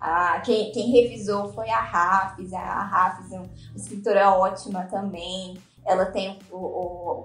[0.00, 2.52] Ah, quem, quem revisou foi a Rafis.
[2.52, 5.56] A Rafis é uma escritora ótima também.
[5.86, 7.22] Ela tem o, o,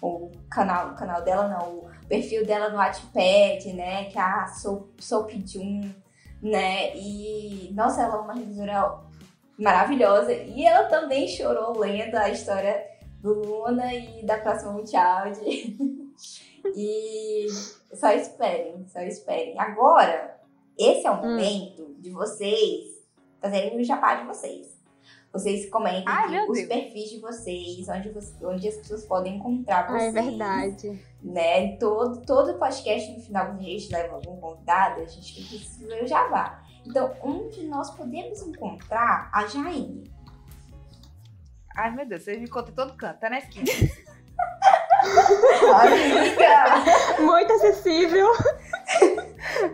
[0.00, 4.04] o canal, o canal dela, não, o perfil dela no Wattpad, né?
[4.04, 5.90] Que é a Soap, Jun,
[6.42, 6.96] né?
[6.96, 9.00] E, nossa, ela é uma revisora
[9.58, 10.32] maravilhosa.
[10.32, 12.86] E ela também chorou lendo a história
[13.20, 15.40] do Luna e da próxima Multiaude.
[16.76, 17.46] e
[17.94, 19.58] só esperem, só esperem.
[19.58, 20.36] Agora,
[20.78, 21.30] esse é o Hum.
[21.30, 22.84] momento de vocês
[23.40, 24.75] fazerem o jabá de vocês.
[25.36, 26.68] Vocês comentem Ai, os Deus.
[26.68, 31.04] perfis de vocês, onde, você- onde as pessoas podem encontrar Ah, vocês é verdade.
[31.22, 31.76] né?
[31.76, 36.06] Todo, todo podcast no final a gente leva algum convidado, a gente que fazer o
[36.06, 36.62] jabá.
[36.86, 40.10] Então, onde nós podemos encontrar a Jaine?
[41.76, 43.66] Ai, meu Deus, você me conta em todo canto, tá na esquina.
[45.82, 47.22] Amiga!
[47.22, 48.28] Muito acessível.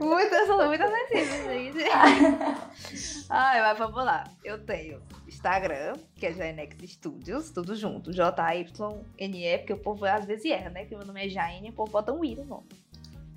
[0.00, 1.84] Muito, eu sou muito acessível, gente.
[3.30, 4.24] Ai, mas vamos lá.
[4.44, 5.00] Eu tenho
[5.42, 8.12] Instagram, que é Jainex Studios, tudo junto.
[8.12, 10.84] J-Y-N-E, porque o povo às vezes erra, né?
[10.84, 12.68] Que meu nome é Jaine e o povo bota um I no nome.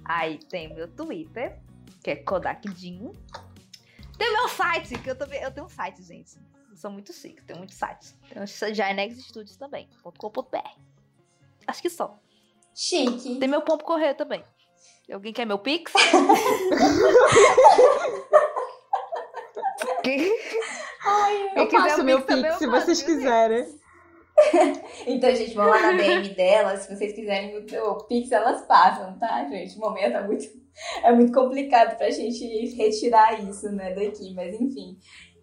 [0.03, 1.60] Aí tem o meu Twitter,
[2.03, 3.11] que é Kodak Dinho.
[4.19, 5.41] Tem o meu site, que eu também.
[5.41, 6.38] Eu tenho um site, gente.
[6.69, 8.15] Eu sou muito chique, tenho muitos sites.
[8.30, 8.45] Tem o
[8.76, 10.57] Jainex Studios também, .com.br.
[11.65, 12.19] Acho que só.
[12.76, 13.40] Chique.
[13.40, 14.44] Tem meu pombo correio também.
[15.11, 15.91] Alguém quer meu Pix?
[20.03, 20.55] Quem-
[21.56, 23.65] Eu quiser passo o meu Pix eu se vocês quiserem.
[25.07, 26.76] Então, gente, vão lá na DM dela.
[26.76, 29.77] Se vocês quiserem o o Pix, elas passam, tá, gente?
[29.77, 30.45] O momento é muito,
[31.03, 32.45] é muito complicado pra gente
[32.76, 34.97] retirar isso, né, daqui, mas enfim.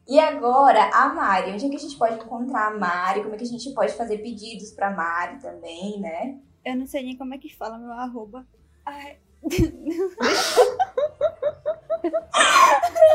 [0.06, 1.52] E agora, a Mari.
[1.52, 3.22] Onde é que a gente pode encontrar a Mari?
[3.22, 6.36] Como é que a gente pode fazer pedidos pra Mari também, né?
[6.64, 8.46] Eu não sei nem como é que fala meu arroba.
[8.84, 9.16] Ai.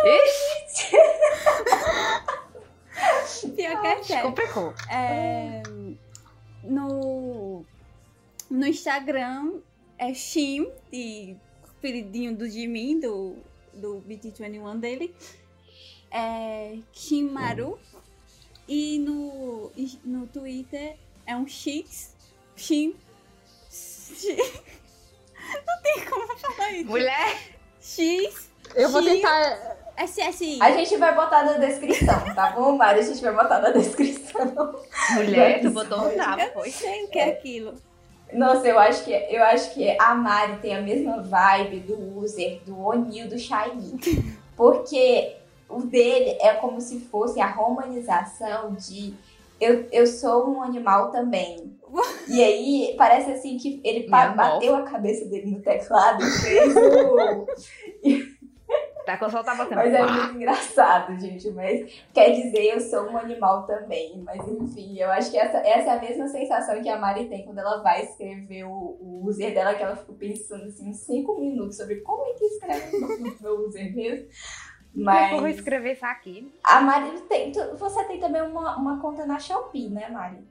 [0.08, 0.98] Ixi,
[3.56, 4.24] Pior que é sério.
[4.24, 4.74] complicou.
[4.90, 5.62] É,
[6.64, 7.66] no,
[8.50, 9.60] no Instagram
[9.98, 11.36] é Shim, de
[11.82, 13.36] queridinho do Jimin, do,
[13.74, 15.16] do BT21 dele.
[16.12, 17.80] É Shimaru.
[18.68, 19.72] E no,
[20.04, 22.16] no Twitter é um X.
[22.56, 22.96] Shim.
[25.66, 26.90] Não tem como falar isso.
[26.90, 28.50] Mulher, X.
[28.76, 29.22] Eu vou Sim.
[29.98, 30.32] Tentar.
[30.32, 30.60] SSI.
[30.62, 33.00] A gente vai botar na descrição, tá bom, Mari?
[33.00, 34.76] A gente vai botar na descrição.
[35.16, 36.72] mulher, tu botou um bravo, Eu não foi?
[36.72, 37.74] sei o que é aquilo.
[38.34, 42.62] Nossa, eu acho que eu acho que a Mari tem a mesma vibe do user
[42.66, 44.00] do Onil do Shiny.
[44.56, 45.36] Porque
[45.70, 49.14] o dele é como se fosse a romanização de
[49.60, 51.76] eu, eu sou um animal também.
[52.28, 57.48] E aí parece assim que ele bateu a cabeça dele no teclado e fez o.
[59.08, 61.50] Tá eu só tava Mas é muito engraçado, gente.
[61.52, 64.22] Mas quer dizer, eu sou um animal também.
[64.24, 67.46] Mas enfim, eu acho que essa, essa é a mesma sensação que a Mari tem
[67.46, 68.70] quando ela vai escrever o,
[69.00, 72.44] o user dela, que ela fica pensando assim, uns 5 minutos sobre como é que
[72.46, 74.28] escreve o meu user mesmo.
[74.94, 75.32] Mas...
[75.32, 76.52] Eu vou escrever isso aqui.
[76.64, 77.52] a Mari tem.
[77.52, 80.46] tu- Você tem também uma, uma conta na Shopee, né, Mari?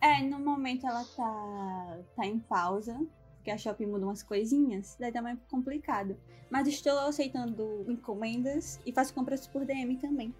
[0.00, 2.98] É, no momento ela tá, tá em pausa,
[3.44, 6.16] porque a Shopee muda umas coisinhas, daí tá mais complicado.
[6.48, 10.34] Mas estou aceitando encomendas e faço compras por DM também.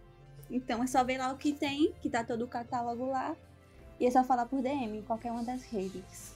[0.51, 3.37] Então é só ver lá o que tem, que tá todo o catálogo lá.
[4.01, 6.35] E é só falar por DM em qualquer uma das redes.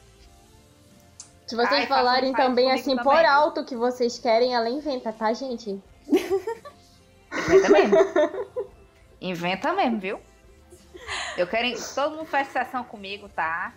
[1.47, 3.05] Se vocês Ai, falarem faz também comigo assim também.
[3.15, 5.82] por alto que vocês querem, ela inventa, tá, gente?
[7.32, 7.97] Inventa mesmo.
[9.23, 10.20] Inventa mesmo, viu?
[11.35, 11.66] Eu quero.
[11.95, 13.73] Todo mundo faz sessão comigo, tá?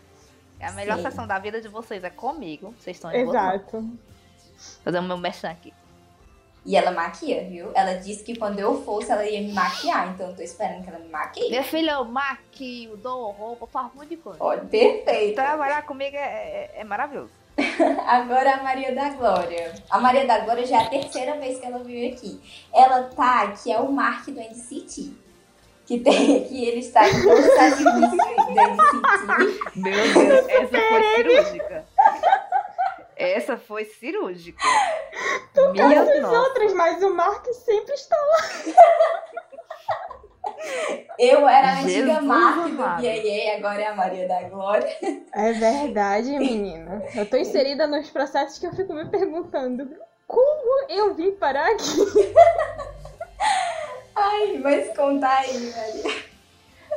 [0.62, 1.04] É a melhor Sim.
[1.04, 2.74] sessão da vida de vocês é comigo.
[2.80, 3.98] Vocês estão em boa mão.
[4.84, 5.74] Fazendo meu merchan aqui.
[6.64, 7.72] E ela maquia, viu?
[7.74, 10.10] Ela disse que quando eu fosse, ela ia me maquiar.
[10.14, 11.50] Então eu tô esperando que ela me maquie.
[11.50, 14.38] Minha filha, eu maquio, dou roupa, faço um monte de coisa.
[14.40, 15.34] Olha, perfeito.
[15.36, 17.32] Trabalhar comigo é, é- é maravilhoso.
[18.06, 19.74] Agora a Maria da Glória.
[19.90, 22.40] A Maria da Glória já é a terceira vez que ela veio aqui.
[22.72, 25.12] Ela tá, que é o Mark do NCT.
[25.92, 29.60] Que, tem, que ele está em todas as músicas do NCT.
[29.76, 31.86] Meu Deus, essa foi cirúrgica.
[33.18, 34.64] Essa foi cirúrgica.
[35.74, 36.40] Minha nossa.
[36.40, 38.16] Outras, mas o Mark sempre está.
[41.20, 42.78] Eu era a antiga Jesus Mark do.
[42.78, 44.98] BAA, agora é a Maria da Glória.
[45.34, 47.04] É verdade, menina.
[47.14, 49.94] Eu tô inserida nos processos que eu fico me perguntando.
[50.26, 51.98] Como eu vim parar aqui?
[54.24, 56.24] Ai, mas conta aí, Maria.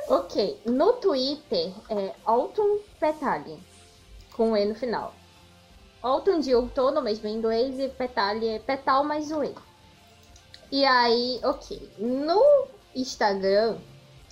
[0.09, 3.59] Ok, no Twitter é Autumn Petali,
[4.37, 5.15] com E no final.
[6.03, 9.55] Autumn de outono mesmo em inglês e Petali é petal mais o E.
[10.71, 13.79] E aí, ok, no Instagram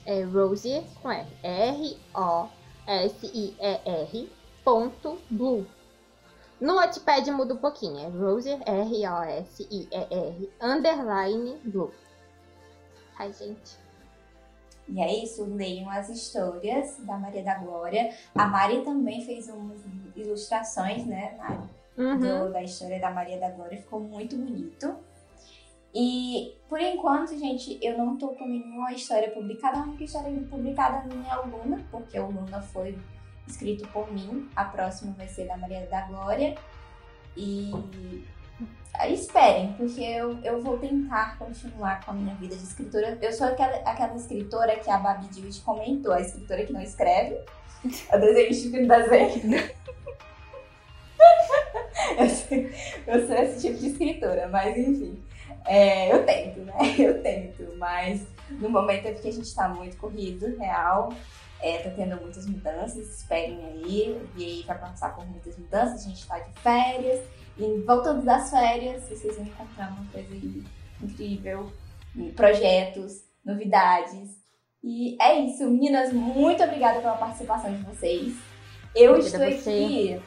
[0.05, 2.52] é Rosier com R, R-O-S-I-E-R
[4.62, 5.66] ponto blue.
[6.60, 11.90] No Wattpad muda um pouquinho, é Rosier, R-O-S-I-E-R underline blue.
[13.23, 13.77] Ai, gente.
[14.89, 18.12] E é isso, leiam as histórias da Maria da Glória.
[18.35, 19.81] A Mari também fez umas
[20.16, 21.82] ilustrações, né, Mari?
[21.97, 22.19] Uhum.
[22.19, 24.97] do- da história da Maria da Glória, ficou muito bonito.
[25.94, 29.78] E por enquanto, gente, eu não tô com nenhuma história publicada.
[29.78, 32.99] A única história publicada minha é o Luna, porque o Luna foi
[33.47, 34.49] escrito por mim.
[34.57, 36.57] A próxima vai ser da Maria da Glória.
[37.36, 37.70] E
[39.09, 43.19] esperem, porque eu, eu vou tentar continuar com a minha vida de escritora.
[43.21, 47.39] Eu sou aquela, aquela escritora que a Babi Dilde comentou, a escritora que não escreve,
[48.11, 49.73] a desenhista que não desenha.
[52.19, 52.57] Eu sou,
[53.07, 55.23] eu sou esse tipo de escritora, mas enfim.
[55.65, 56.75] É, eu tento, né?
[56.99, 61.13] Eu tento, mas no momento é porque a gente tá muito corrido, real.
[61.61, 64.21] É, tá tendo muitas mudanças, esperem aí.
[64.37, 67.21] E aí vai passar por muitas mudanças, a gente tá de férias.
[67.59, 70.65] E voltando das férias, vocês vão encontrar uma coisa aí
[71.03, 71.70] incrível.
[72.35, 74.31] Projetos, novidades.
[74.83, 78.35] E é isso, meninas, muito obrigada pela participação de vocês.
[78.95, 80.23] Eu Obrigada estou aqui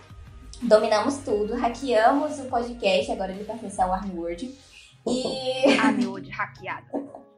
[0.61, 4.53] dominamos tudo, hackeamos o podcast, agora ele pertence ao Arnword.
[5.07, 6.88] E meu de hackeada.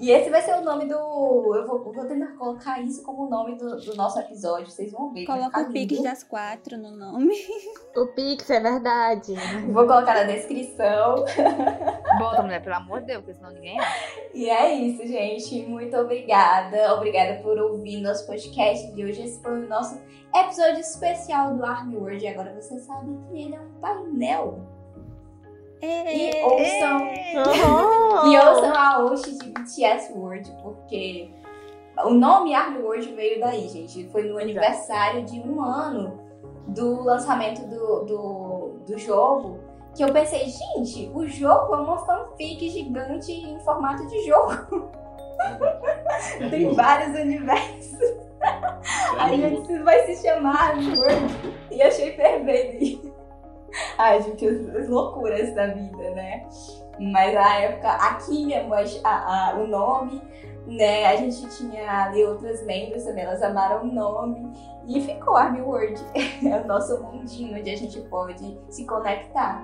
[0.00, 0.94] E esse vai ser o nome do.
[0.94, 5.12] Eu vou, vou tentar colocar isso como o nome do, do nosso episódio, vocês vão
[5.12, 5.26] ver.
[5.26, 7.34] Coloca o Pix das quatro no nome.
[7.94, 9.34] O Pix é verdade.
[9.70, 11.24] Vou colocar na descrição.
[12.18, 14.20] Bota, mulher, pelo amor de Deus, porque senão ninguém acha.
[14.32, 15.66] E é isso, gente.
[15.66, 16.94] Muito obrigada.
[16.94, 19.22] Obrigada por ouvir nosso podcast de hoje.
[19.24, 20.00] Esse foi o nosso
[20.34, 22.24] episódio especial do Army World.
[22.24, 24.71] E agora você sabe que ele é um painel.
[25.82, 27.08] E ouçam,
[28.30, 31.34] e ouçam a host de BTS World, porque
[32.04, 34.08] o nome Army World veio daí, gente.
[34.10, 36.20] Foi no aniversário de um ano
[36.68, 39.58] do lançamento do, do, do jogo.
[39.94, 44.90] Que eu pensei, gente, o jogo é uma fanfic gigante em formato de jogo.
[46.48, 47.98] Tem vários universos.
[49.18, 51.58] Aí eu disse, vai se chamar Army World.
[51.70, 53.11] E achei perfeito.
[53.98, 56.46] Ai, gente, as, as loucuras da vida, né?
[57.00, 60.20] Mas na época, a Kim amou a, a- o nome,
[60.66, 61.06] né?
[61.06, 64.52] A gente tinha ali outras membros também, elas amaram o nome.
[64.86, 66.00] E ficou Army World.
[66.44, 69.62] É o nosso mundinho onde a gente pode se conectar.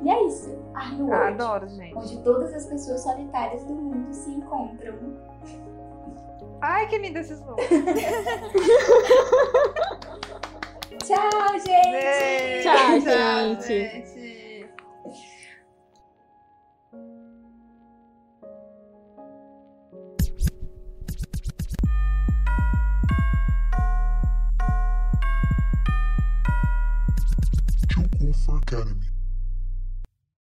[0.00, 1.42] E é isso, Army World.
[1.42, 1.94] Adoro, gente.
[1.96, 4.94] Onde todas as pessoas solitárias do mundo se encontram.
[6.62, 7.68] Ai, que lindo esses nomes.
[11.04, 12.62] Tchau, gente!
[12.62, 13.66] Tchau, gente.
[13.66, 14.30] gente.
[28.22, 29.09] Ufa Academy.